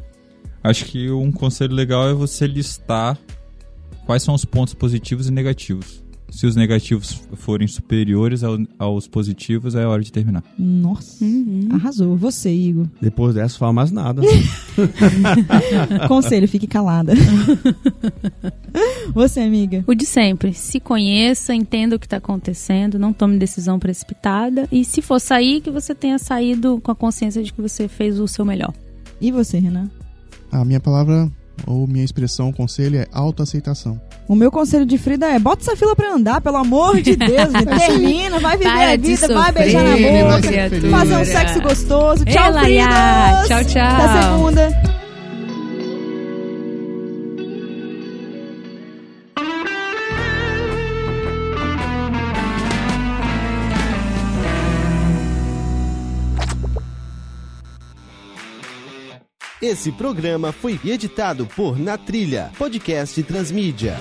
Acho 0.62 0.85
que 0.85 1.11
um 1.11 1.33
conselho 1.33 1.75
legal 1.75 2.09
é 2.09 2.14
você 2.14 2.46
listar 2.46 3.18
quais 4.07 4.22
são 4.22 4.35
os 4.35 4.44
pontos 4.44 4.75
positivos 4.75 5.27
e 5.29 5.33
negativos. 5.33 6.03
Se 6.35 6.47
os 6.47 6.57
negativos 6.57 7.21
forem 7.35 7.68
superiores 7.68 8.42
ao- 8.42 8.59
aos 8.79 9.07
positivos, 9.07 9.75
é 9.75 9.87
hora 9.87 10.03
de 10.03 10.11
terminar. 10.11 10.42
Nossa, 10.59 11.23
Uhum. 11.23 11.68
arrasou. 11.71 12.16
Você, 12.16 12.51
Igor. 12.51 12.87
Depois 13.01 13.35
dessa, 13.35 13.59
fala 13.59 13.73
mais 13.75 13.92
nada. 13.92 14.23
Conselho, 16.09 16.49
fique 16.49 16.66
calada. 16.66 17.12
Você, 19.14 19.40
amiga. 19.40 19.85
O 19.87 19.95
de 19.95 20.07
sempre. 20.07 20.55
Se 20.55 20.81
conheça, 20.81 21.55
entenda 21.55 21.97
o 21.97 21.99
que 21.99 22.07
está 22.07 22.16
acontecendo, 22.16 22.99
não 22.99 23.12
tome 23.12 23.38
decisão 23.38 23.79
precipitada. 23.79 24.66
E 24.73 24.85
se 24.85 25.03
for 25.03 25.21
sair, 25.21 25.61
que 25.61 25.71
você 25.71 25.95
tenha 25.95 26.18
saído 26.18 26.81
com 26.81 26.90
a 26.90 26.95
consciência 26.95 27.42
de 27.42 27.53
que 27.53 27.61
você 27.61 27.88
fez 27.88 28.18
o 28.18 28.27
seu 28.27 28.45
melhor. 28.45 28.73
E 29.21 29.31
você, 29.31 29.59
Renan? 29.59 29.90
A 30.51 30.64
minha 30.64 30.81
palavra, 30.81 31.31
ou 31.66 31.87
minha 31.87 32.05
expressão, 32.05 32.53
conselho 32.53 32.97
é 32.99 33.07
autoaceitação. 33.12 34.01
O 34.29 34.35
meu 34.35 34.51
conselho 34.51 34.87
de 34.87 34.97
Frida 34.99 35.27
é: 35.27 35.39
bota 35.39 35.63
essa 35.63 35.77
fila 35.77 35.95
pra 35.97 36.15
andar, 36.15 36.41
pelo 36.41 36.57
amor 36.57 37.01
de 37.01 37.17
Deus. 37.17 37.53
Termina, 37.87 38.39
vai 38.41 38.57
viver 38.57 38.71
Para 38.71 38.93
a 38.93 38.97
vida, 38.97 39.29
vai 39.29 39.37
sofrer, 39.37 39.53
beijar 39.53 39.85
na 39.85 39.97
boca, 39.97 40.91
fazer 40.91 41.17
um 41.17 41.25
sexo 41.25 41.61
gostoso. 41.61 42.25
Tchau, 42.25 42.47
Ei, 42.47 42.53
Laia. 42.53 42.85
Fridas! 42.85 43.49
Tchau, 43.49 43.65
tchau. 43.65 43.83
Até 43.83 44.23
segunda. 44.23 44.92
Esse 59.62 59.92
programa 59.92 60.51
foi 60.51 60.81
editado 60.85 61.46
por 61.46 61.79
Na 61.79 61.96
Trilha, 61.96 62.51
podcast 62.59 63.22
Transmídia. 63.22 63.96